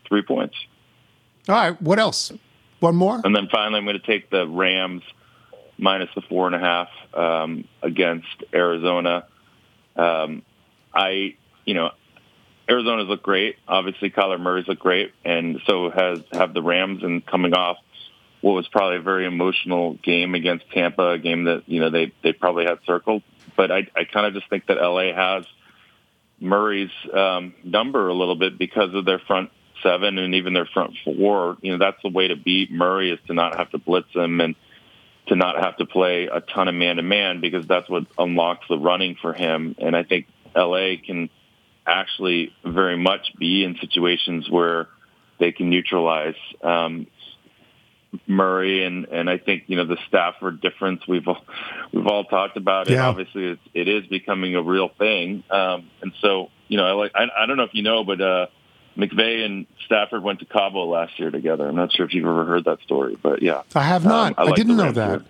[0.09, 0.57] three points.
[1.49, 1.80] All right.
[1.80, 2.32] What else?
[2.80, 3.20] One more?
[3.24, 5.03] And then finally, I'm going to take the Rams
[5.78, 9.26] minus the four and a half um, against Arizona.
[9.95, 10.43] Um,
[10.93, 11.91] I, you know,
[12.68, 13.57] Arizona's look great.
[13.68, 17.03] Obviously, Kyler Murray's look great, and so has have the Rams.
[17.03, 17.76] And coming off
[18.47, 22.12] what was probably a very emotional game against Tampa, a game that you know they
[22.22, 23.24] they probably had circled.
[23.57, 25.44] But I, I kind of just think that LA has
[26.38, 29.51] Murray's um, number a little bit because of their front
[29.82, 31.57] seven and even their front four.
[31.61, 34.40] You know, that's the way to beat Murray is to not have to blitz him
[34.40, 34.55] and
[35.26, 38.64] to not have to play a ton of man to man because that's what unlocks
[38.68, 39.74] the running for him.
[39.78, 41.30] And I think LA can
[41.84, 44.86] actually very much be in situations where
[45.40, 47.09] they can neutralize um,
[48.26, 51.44] Murray and and I think you know the Stafford difference we've all,
[51.92, 52.94] we've all talked about it.
[53.08, 57.12] Obviously, it's, it is becoming a real thing, um, and so you know I like
[57.14, 58.46] I, I don't know if you know, but uh,
[58.96, 61.68] McVay and Stafford went to Cabo last year together.
[61.68, 64.30] I'm not sure if you've ever heard that story, but yeah, I have not.
[64.30, 65.20] Um, I, like didn't know that.
[65.20, 65.24] here.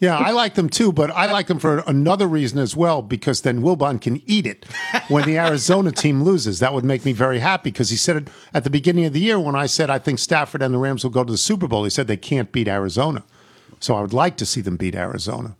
[0.00, 3.42] Yeah, I like them too, but I like them for another reason as well because
[3.42, 4.64] then Wilbon can eat it
[5.08, 6.58] when the Arizona team loses.
[6.58, 9.20] That would make me very happy because he said it at the beginning of the
[9.20, 11.68] year when I said I think Stafford and the Rams will go to the Super
[11.68, 11.84] Bowl.
[11.84, 13.24] He said they can't beat Arizona.
[13.78, 15.56] So I would like to see them beat Arizona.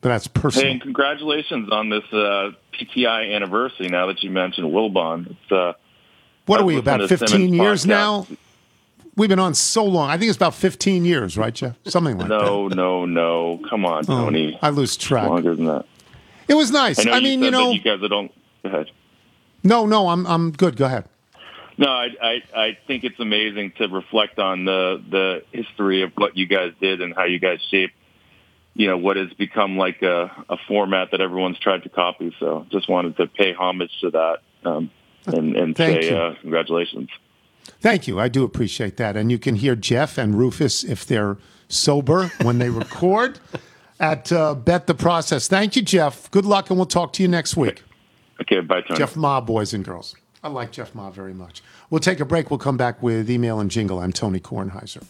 [0.00, 3.86] But that's Hey, and congratulations on this uh, PTI anniversary.
[3.86, 5.74] Now that you mentioned Wilbon, it's uh,
[6.46, 7.86] what are we, about 15 years podcast.
[7.86, 8.26] now?
[9.16, 10.08] We've been on so long.
[10.08, 11.76] I think it's about 15 years, right, Jeff?
[11.86, 12.34] Something like that.
[12.40, 13.60] no, no, no.
[13.68, 14.58] Come on, Oh, Tony.
[14.62, 15.28] I lose track.
[15.28, 15.84] Longer than that.
[16.48, 17.04] It was nice.
[17.06, 18.32] I I you mean, you know, you guys don't.
[18.62, 18.90] Go ahead.
[19.62, 20.76] no, no, I'm, I'm good.
[20.76, 21.04] Go ahead.
[21.78, 26.36] No, I, I I think it's amazing to reflect on the the history of what
[26.36, 27.94] you guys did and how you guys shaped,
[28.74, 32.34] you know, what has become like a, a format that everyone's tried to copy.
[32.40, 34.90] So just wanted to pay homage to that um,
[35.26, 37.08] and and Thank say uh, congratulations.
[37.82, 38.20] Thank you.
[38.20, 39.16] I do appreciate that.
[39.16, 41.36] And you can hear Jeff and Rufus if they're
[41.68, 43.40] sober when they record
[44.00, 45.48] at uh, Bet the Process.
[45.48, 46.30] Thank you, Jeff.
[46.30, 47.82] Good luck, and we'll talk to you next week.
[48.40, 48.98] Okay, bye, Tony.
[48.98, 50.14] Jeff Ma, boys and girls.
[50.44, 51.60] I like Jeff Ma very much.
[51.90, 52.50] We'll take a break.
[52.50, 53.98] We'll come back with email and jingle.
[53.98, 55.02] I'm Tony Kornheiser.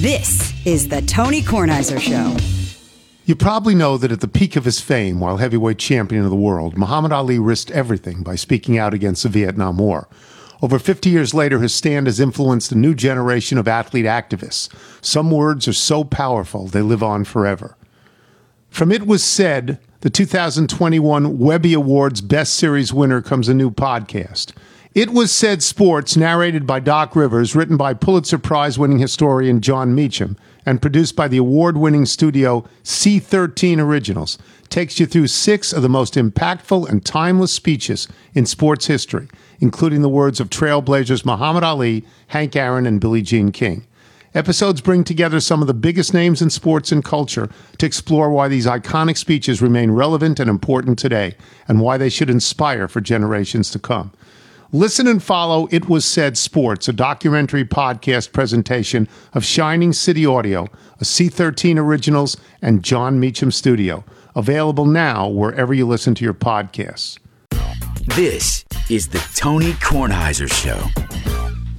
[0.00, 2.36] This is the Tony Kornheiser Show.
[3.26, 6.36] You probably know that at the peak of his fame, while heavyweight champion of the
[6.36, 10.08] world, Muhammad Ali risked everything by speaking out against the Vietnam War.
[10.62, 14.72] Over 50 years later, his stand has influenced a new generation of athlete activists.
[15.04, 17.76] Some words are so powerful, they live on forever.
[18.70, 24.52] From It Was Said, the 2021 Webby Awards Best Series winner, comes a new podcast.
[24.94, 29.94] It Was Said Sports, narrated by Doc Rivers, written by Pulitzer Prize winning historian Jon
[29.96, 34.38] Meacham, and produced by the award winning studio C13 Originals,
[34.68, 39.28] takes you through six of the most impactful and timeless speeches in sports history,
[39.62, 43.86] including the words of trailblazers Muhammad Ali, Hank Aaron, and Billie Jean King.
[44.34, 47.48] Episodes bring together some of the biggest names in sports and culture
[47.78, 51.36] to explore why these iconic speeches remain relevant and important today,
[51.68, 54.10] and why they should inspire for generations to come.
[54.72, 60.64] Listen and follow It Was Said Sports, a documentary podcast presentation of Shining City Audio,
[60.98, 64.02] a C13 Originals, and Jon Meacham Studio.
[64.34, 67.18] Available now wherever you listen to your podcasts.
[68.06, 70.88] This is the Tony Kornheiser Show.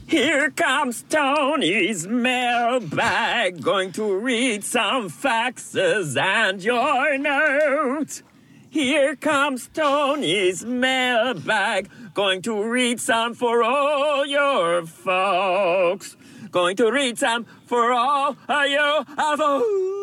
[0.08, 8.24] Here comes Tony's mailbag, going to read some faxes and your notes.
[8.70, 16.16] Here comes Tony's mailbag, going to read some for all your folks.
[16.52, 19.04] Going to read some for all of you
[19.38, 19.94] folks.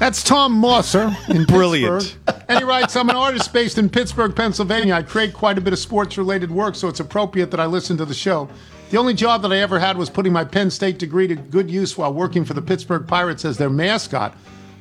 [0.00, 2.16] That's Tom Mosser in Brilliant.
[2.24, 2.44] Pittsburgh.
[2.48, 4.94] And he writes, I'm an artist based in Pittsburgh, Pennsylvania.
[4.94, 7.98] I create quite a bit of sports related work, so it's appropriate that I listen
[7.98, 8.48] to the show.
[8.88, 11.70] The only job that I ever had was putting my Penn State degree to good
[11.70, 14.34] use while working for the Pittsburgh Pirates as their mascot,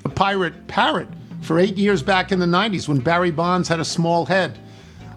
[0.04, 1.10] the Pirate Parrot,
[1.42, 4.58] for eight years back in the 90s when Barry Bonds had a small head.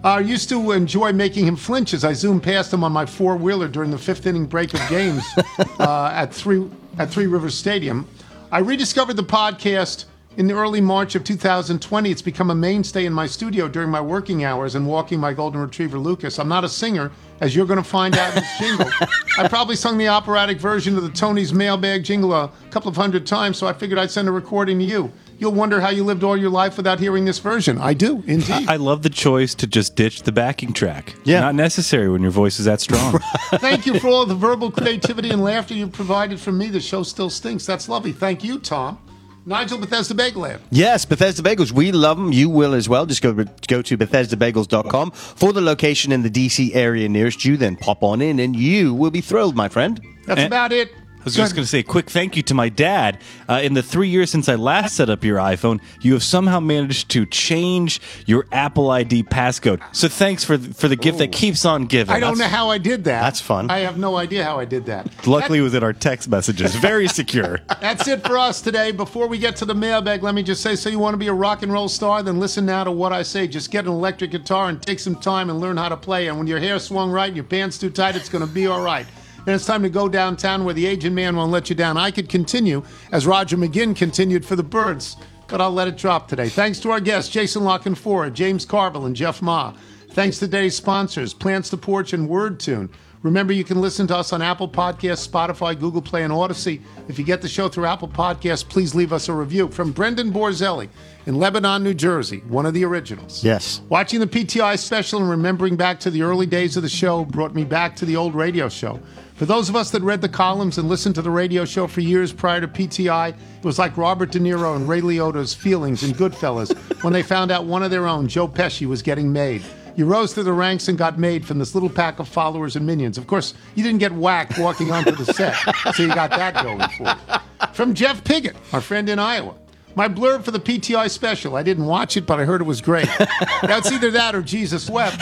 [0.03, 3.37] I used to enjoy making him flinch as I zoomed past him on my four
[3.37, 5.23] wheeler during the fifth inning break of games
[5.79, 8.05] uh, at three at Three Rivers Stadium.
[8.53, 10.05] I rediscovered the podcast
[10.37, 12.11] in the early March of 2020.
[12.11, 15.59] It's become a mainstay in my studio during my working hours and walking my golden
[15.59, 16.37] retriever Lucas.
[16.37, 18.87] I'm not a singer, as you're going to find out in this jingle.
[19.39, 23.25] I probably sung the operatic version of the Tony's mailbag jingle a couple of hundred
[23.25, 25.11] times, so I figured I'd send a recording to you.
[25.43, 27.77] You'll wonder how you lived all your life without hearing this version.
[27.77, 28.69] I do, indeed.
[28.69, 31.15] I love the choice to just ditch the backing track.
[31.25, 31.41] Yeah.
[31.41, 33.19] Not necessary when your voice is that strong.
[33.55, 36.69] Thank you for all the verbal creativity and laughter you've provided for me.
[36.69, 37.65] The show still stinks.
[37.65, 38.13] That's lovely.
[38.13, 38.97] Thank you, Tom.
[39.45, 40.61] Nigel Bethesda Bagel Lab.
[40.71, 41.73] Yes, Bethesda Bagels.
[41.73, 42.31] We love them.
[42.31, 43.05] You will as well.
[43.05, 47.57] Just go go to BethesdaBagels.com for the location in the DC area nearest you.
[47.57, 49.99] Then pop on in, and you will be thrilled, my friend.
[50.25, 50.93] That's And- about it.
[51.23, 53.17] I was just going to say a quick thank you to my dad.
[53.47, 56.59] Uh, in the three years since I last set up your iPhone, you have somehow
[56.59, 59.81] managed to change your Apple ID passcode.
[59.95, 62.13] So thanks for for the gift that keeps on giving.
[62.13, 63.21] I don't know That's- how I did that.
[63.21, 63.71] That's fun.
[63.71, 65.25] I have no idea how I did that.
[65.25, 66.75] Luckily, it was in our text messages.
[66.75, 67.61] Very secure.
[67.79, 68.91] That's it for us today.
[68.91, 71.27] Before we get to the mailbag, let me just say so you want to be
[71.27, 72.21] a rock and roll star?
[72.21, 73.47] Then listen now to what I say.
[73.47, 76.27] Just get an electric guitar and take some time and learn how to play.
[76.27, 78.67] And when your hair swung right and your pants too tight, it's going to be
[78.67, 79.05] all right.
[79.45, 81.97] Then it's time to go downtown where the aging man won't let you down.
[81.97, 85.17] I could continue as Roger McGuinn continued for the birds,
[85.47, 86.47] but I'll let it drop today.
[86.49, 89.73] Thanks to our guests, Jason La Canfora, James Carville, and Jeff Ma.
[90.11, 92.89] Thanks to today's sponsors, Plants the Porch and WordTune.
[93.23, 96.81] Remember, you can listen to us on Apple Podcasts, Spotify, Google Play, and Audacy.
[97.07, 99.69] If you get the show through Apple Podcasts, please leave us a review.
[99.69, 100.89] From Brendan Borzelli
[101.25, 103.41] in Lebanon, New Jersey, one of the originals.
[103.41, 103.81] Yes.
[103.87, 107.55] Watching the PTI special and remembering back to the early days of the show brought
[107.55, 108.99] me back to the old radio show.
[109.43, 111.99] For those of us that read the columns and listened to the radio show for
[111.99, 116.11] years prior to PTI, it was like Robert De Niro and Ray Liotta's feelings in
[116.11, 116.73] Goodfellas
[117.03, 119.61] when they found out one of their own, Joe Pesci, was getting made.
[119.97, 122.85] You rose through the ranks and got made from this little pack of followers and
[122.85, 123.17] minions.
[123.17, 125.57] Of course, you didn't get whacked walking onto the set,
[125.93, 127.67] so you got that going for you.
[127.73, 129.55] From Jeff Piggott, our friend in Iowa.
[129.95, 131.55] My blurb for the PTI special.
[131.55, 133.05] I didn't watch it, but I heard it was great.
[133.63, 135.21] now it's either that or Jesus wept.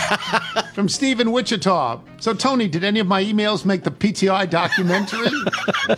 [0.73, 1.99] From Stephen Wichita.
[2.19, 5.29] So, Tony, did any of my emails make the PTI documentary?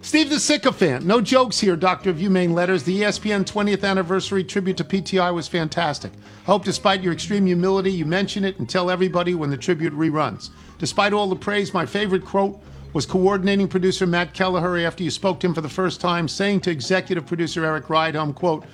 [0.00, 1.04] Steve the Sycophant.
[1.04, 2.84] No jokes here, Doctor of Humane Letters.
[2.84, 6.12] The ESPN 20th anniversary tribute to PTI was fantastic.
[6.44, 10.50] Hope, despite your extreme humility, you mention it and tell everybody when the tribute reruns.
[10.78, 12.62] Despite all the praise, my favorite quote
[12.96, 16.60] was coordinating producer Matt Kelleher after you spoke to him for the first time, saying
[16.62, 18.64] to executive producer Erik Rydholm, quote,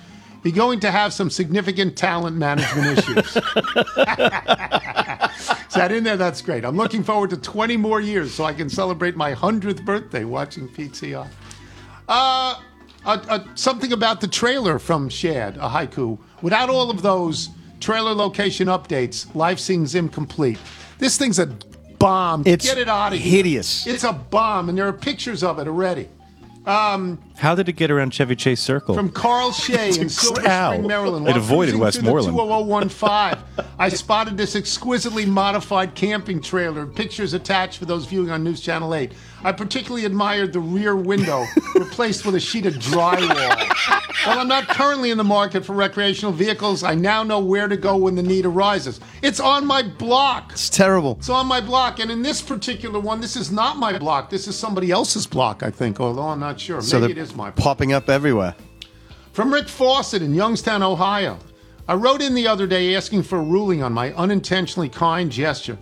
[0.45, 3.17] you're going to have some significant talent management issues.
[3.35, 3.43] Is
[5.75, 6.15] that in there?
[6.15, 6.63] That's great.
[6.63, 10.69] I'm looking forward to 20 more years so I can celebrate my 100th birthday watching
[10.69, 11.27] PTI.
[12.07, 12.61] Uh,
[13.05, 16.17] uh, uh, something about the trailer from Shad, a haiku.
[16.41, 17.49] Without all of those
[17.81, 20.59] trailer location updates, life seems incomplete.
[20.97, 21.53] This thing's a
[22.03, 22.43] bomb.
[22.45, 23.31] It's Get it out of here.
[23.37, 23.87] hideous.
[23.87, 26.07] It's a bomb, and there are pictures of it already.
[26.65, 28.95] Um, How did it get around Chevy Chase Circle?
[28.95, 30.71] From Carl Shea in Silver Ow.
[30.73, 31.27] Spring, Maryland.
[31.27, 32.37] It avoided cruising through Westmoreland.
[32.37, 36.85] 20015, I spotted this exquisitely modified camping trailer.
[36.85, 39.11] Pictures attached for those viewing on News Channel 8.
[39.43, 43.97] I particularly admired the rear window replaced with a sheet of drywall.
[44.25, 47.75] While I'm not currently in the market for recreational vehicles, I now know where to
[47.75, 49.01] go when the need arises.
[49.21, 50.51] It's on my block.
[50.53, 51.17] It's terrible.
[51.19, 51.99] It's on my block.
[51.99, 54.29] And in this particular one, this is not my block.
[54.29, 56.81] This is somebody else's block, I think, although I'm not sure.
[56.81, 57.55] So Maybe they're it is my block.
[57.55, 58.55] popping up everywhere.
[59.31, 61.39] From Rick Fawcett in Youngstown, Ohio.
[61.87, 65.77] I wrote in the other day asking for a ruling on my unintentionally kind gesture,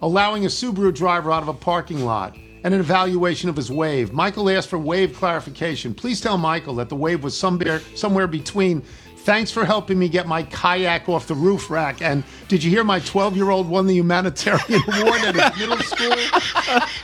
[0.00, 4.12] allowing a Subaru driver out of a parking lot and an evaluation of his wave.
[4.12, 5.94] Michael asked for wave clarification.
[5.94, 8.82] Please tell Michael that the wave was somewhere, somewhere between
[9.24, 12.82] thanks for helping me get my kayak off the roof rack and did you hear
[12.82, 16.14] my 12 year old won the humanitarian award at his middle school?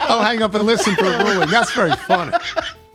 [0.00, 1.48] I'll hang up and listen for a ruling.
[1.48, 2.32] That's very funny.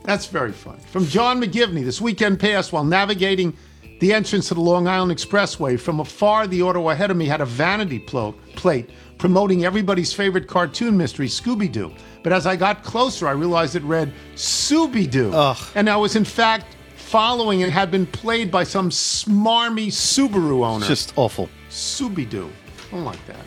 [0.04, 0.80] That's very funny.
[0.90, 3.56] From John McGivney, this weekend passed while navigating
[4.00, 5.80] the entrance to the Long Island Expressway.
[5.80, 10.46] From afar, the auto ahead of me had a vanity plo- plate promoting everybody's favorite
[10.46, 11.92] cartoon mystery, Scooby Doo.
[12.22, 15.32] But as I got closer, I realized it read Scooby Doo.
[15.74, 20.78] And I was, in fact, following and had been played by some smarmy Subaru owner.
[20.78, 21.48] It's just awful.
[21.70, 22.50] Scooby Doo.
[22.88, 23.44] I don't like that.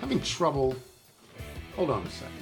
[0.00, 0.76] Having trouble.
[1.74, 2.32] Hold on a second.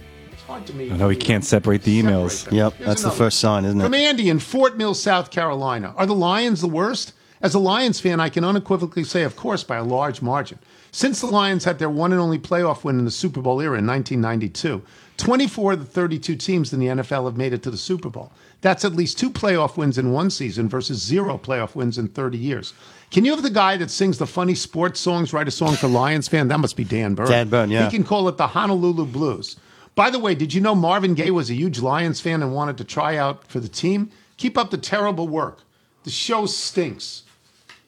[0.44, 0.90] It's hard to me.
[0.90, 2.32] I know he can't separate the emails.
[2.32, 2.56] Separate.
[2.56, 3.84] Yep, Here's that's the first sign, isn't it?
[3.84, 3.94] From?
[3.94, 5.94] Andy in Fort Mill, South Carolina.
[5.96, 7.14] Are the Lions the worst?
[7.40, 10.58] As a Lions fan, I can unequivocally say, of course, by a large margin.
[10.92, 13.78] Since the Lions had their one and only playoff win in the Super Bowl era
[13.78, 14.82] in 1992,
[15.16, 18.30] 24 of the 32 teams in the NFL have made it to the Super Bowl.
[18.60, 22.36] That's at least two playoff wins in one season versus zero playoff wins in 30
[22.36, 22.74] years.
[23.10, 25.88] Can you have the guy that sings the funny sports songs write a song for
[25.88, 26.48] Lions fan?
[26.48, 27.28] That must be Dan Byrne.
[27.28, 27.84] Dan Byrne, yeah.
[27.86, 29.56] He can call it the Honolulu Blues.
[29.94, 32.78] By the way, did you know Marvin Gaye was a huge Lions fan and wanted
[32.78, 34.10] to try out for the team?
[34.36, 35.60] Keep up the terrible work.
[36.02, 37.22] The show stinks.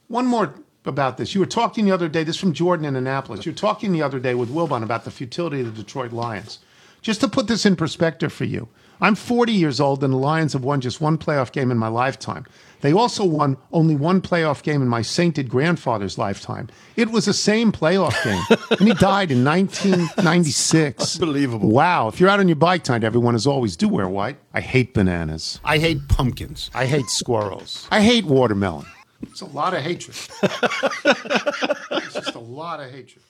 [0.09, 0.55] One more
[0.85, 1.35] about this.
[1.35, 3.45] You were talking the other day, this from Jordan in Annapolis.
[3.45, 6.61] You were talking the other day with Wilbon about the futility of the Detroit Lions.
[7.03, 8.69] Just to put this in perspective for you,
[9.01, 11.89] I'm 40 years old and the Lions have won just one playoff game in my
[11.89, 12.47] lifetime.
[12.81, 16.69] They also won only one playoff game in my sainted grandfather's lifetime.
[16.95, 21.15] It was the same playoff game, and he died in 1996.
[21.21, 21.71] Unbelievable.
[21.71, 22.09] Wow.
[22.09, 24.37] If you're out on your bike tonight, everyone, as always, do wear white.
[24.53, 25.59] I hate bananas.
[25.65, 26.71] I hate pumpkins.
[26.75, 27.89] I hate squirrels.
[27.91, 28.87] I hate watermelon.
[29.23, 30.17] It's a lot of hatred.
[30.43, 33.23] it's just a lot of hatred.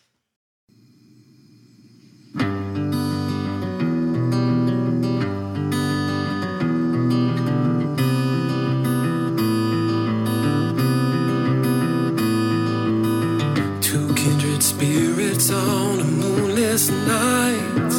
[15.40, 17.92] Spirits on a moonless night.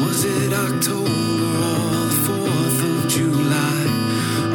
[0.03, 3.86] Was it October or the 4th of July?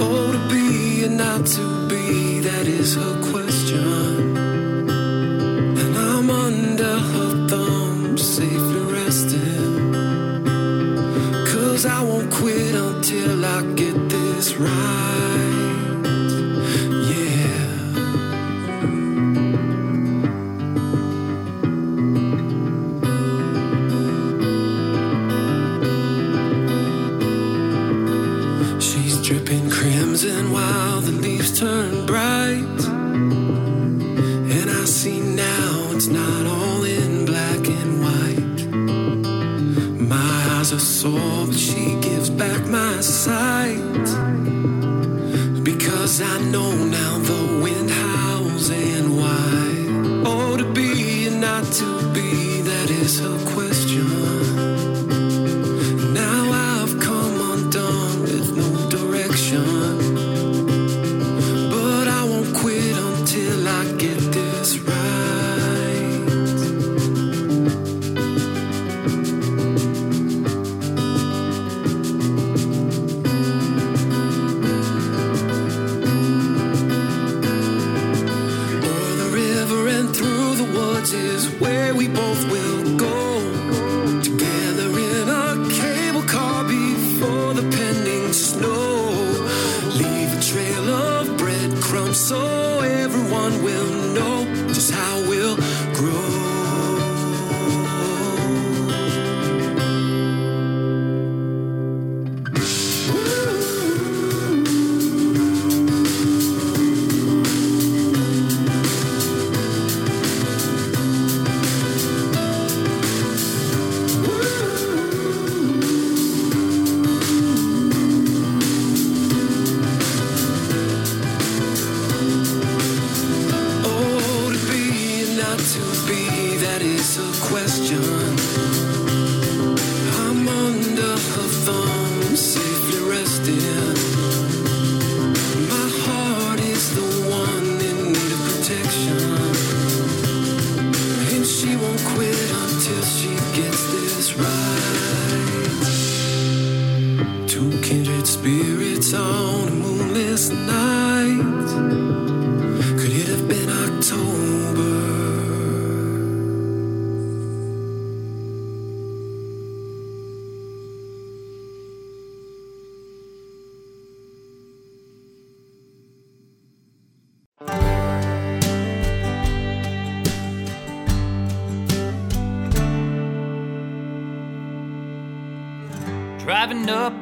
[0.01, 3.46] Oh, to be and not to be, that is her question.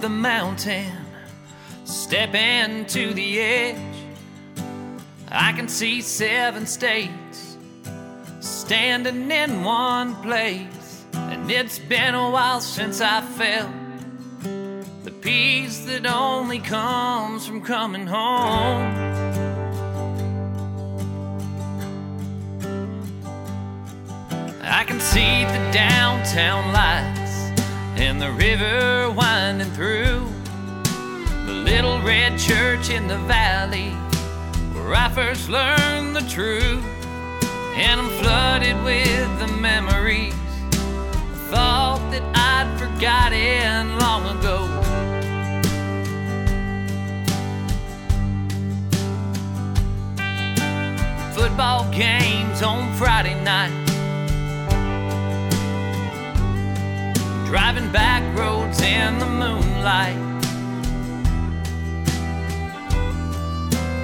[0.05, 0.92] The mountain,
[1.86, 3.96] stepping to the edge.
[5.30, 7.57] I can see seven states
[8.40, 11.07] standing in one place.
[11.14, 13.70] And it's been a while since I felt
[15.05, 18.84] the peace that only comes from coming home.
[24.61, 27.13] I can see the downtown lights
[28.05, 30.20] and the river winding through
[31.46, 33.92] the little red church in the valley
[34.74, 36.84] where I first learned the truth.
[37.76, 44.59] And I'm flooded with the memories I thought that I'd forgotten long ago.
[51.34, 53.84] Football games on Friday night.
[57.55, 60.16] Driving back roads in the moonlight.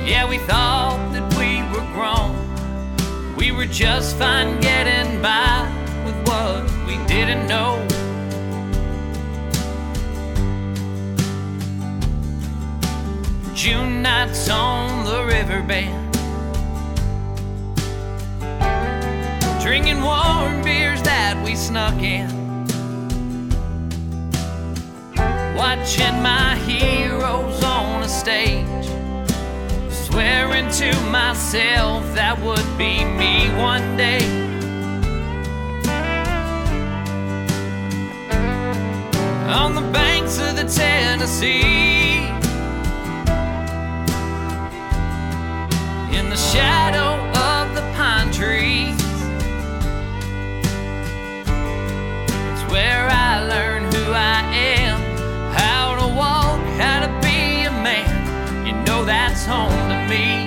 [0.07, 3.34] Yeah, we thought that we were grown.
[3.34, 5.68] We were just fine getting by
[6.05, 7.84] with what we didn't know.
[13.53, 15.90] June nights on the riverbed.
[19.61, 22.39] Drinking warm beers that we snuck in.
[25.61, 28.86] Watching my heroes on a stage.
[29.90, 34.24] Swearing to myself that would be me one day.
[39.50, 42.24] On the banks of the Tennessee.
[46.16, 48.98] In the shadow of the pine trees.
[52.48, 54.49] It's where I learn who I am,
[59.51, 60.46] home to me.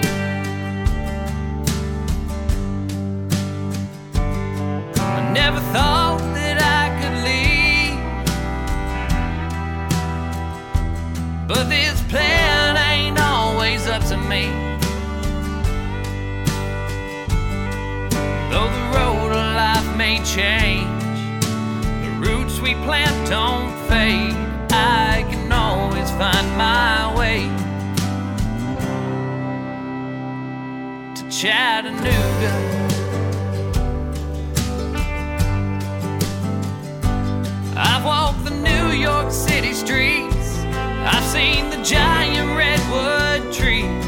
[4.95, 7.99] I never thought that I could leave,
[11.49, 14.45] but this plan ain't always up to me.
[18.51, 21.19] Though the road of life may change,
[22.05, 24.37] the roots we plant don't fade.
[24.71, 27.62] I can always find my way
[31.43, 32.53] Chattanooga.
[37.75, 40.59] I've walked the New York City streets.
[41.03, 44.05] I've seen the giant redwood trees.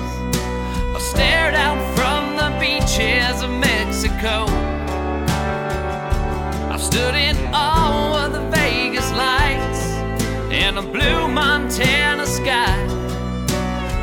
[0.96, 4.46] I've stared out from the beaches of Mexico.
[6.72, 9.82] I've stood in awe of the Vegas lights
[10.54, 12.78] and a blue Montana sky.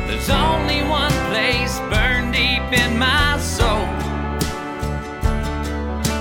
[0.05, 1.12] There's only one
[2.73, 3.85] in my soul.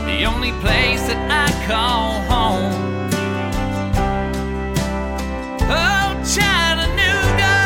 [0.07, 2.73] The only place that I call home.
[5.63, 7.59] Oh, Chattanooga.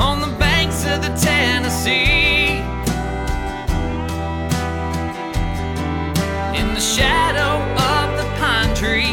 [0.00, 2.62] On the banks of the Tennessee.
[6.58, 7.60] In the shadow
[7.94, 9.11] of the pine trees.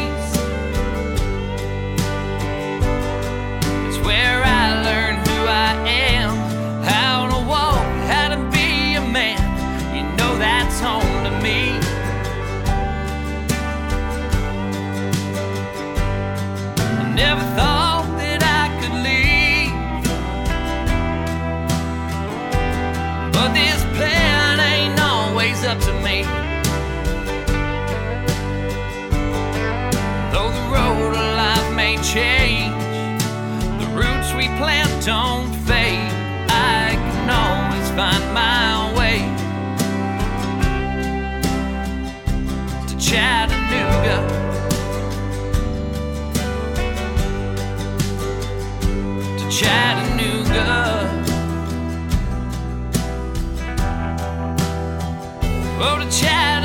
[34.60, 36.12] Plant don't fade.
[36.50, 39.18] I can always find my way
[42.88, 44.18] to Chattanooga.
[49.38, 50.66] To Chattanooga.
[55.82, 56.59] Oh, to Chattanooga.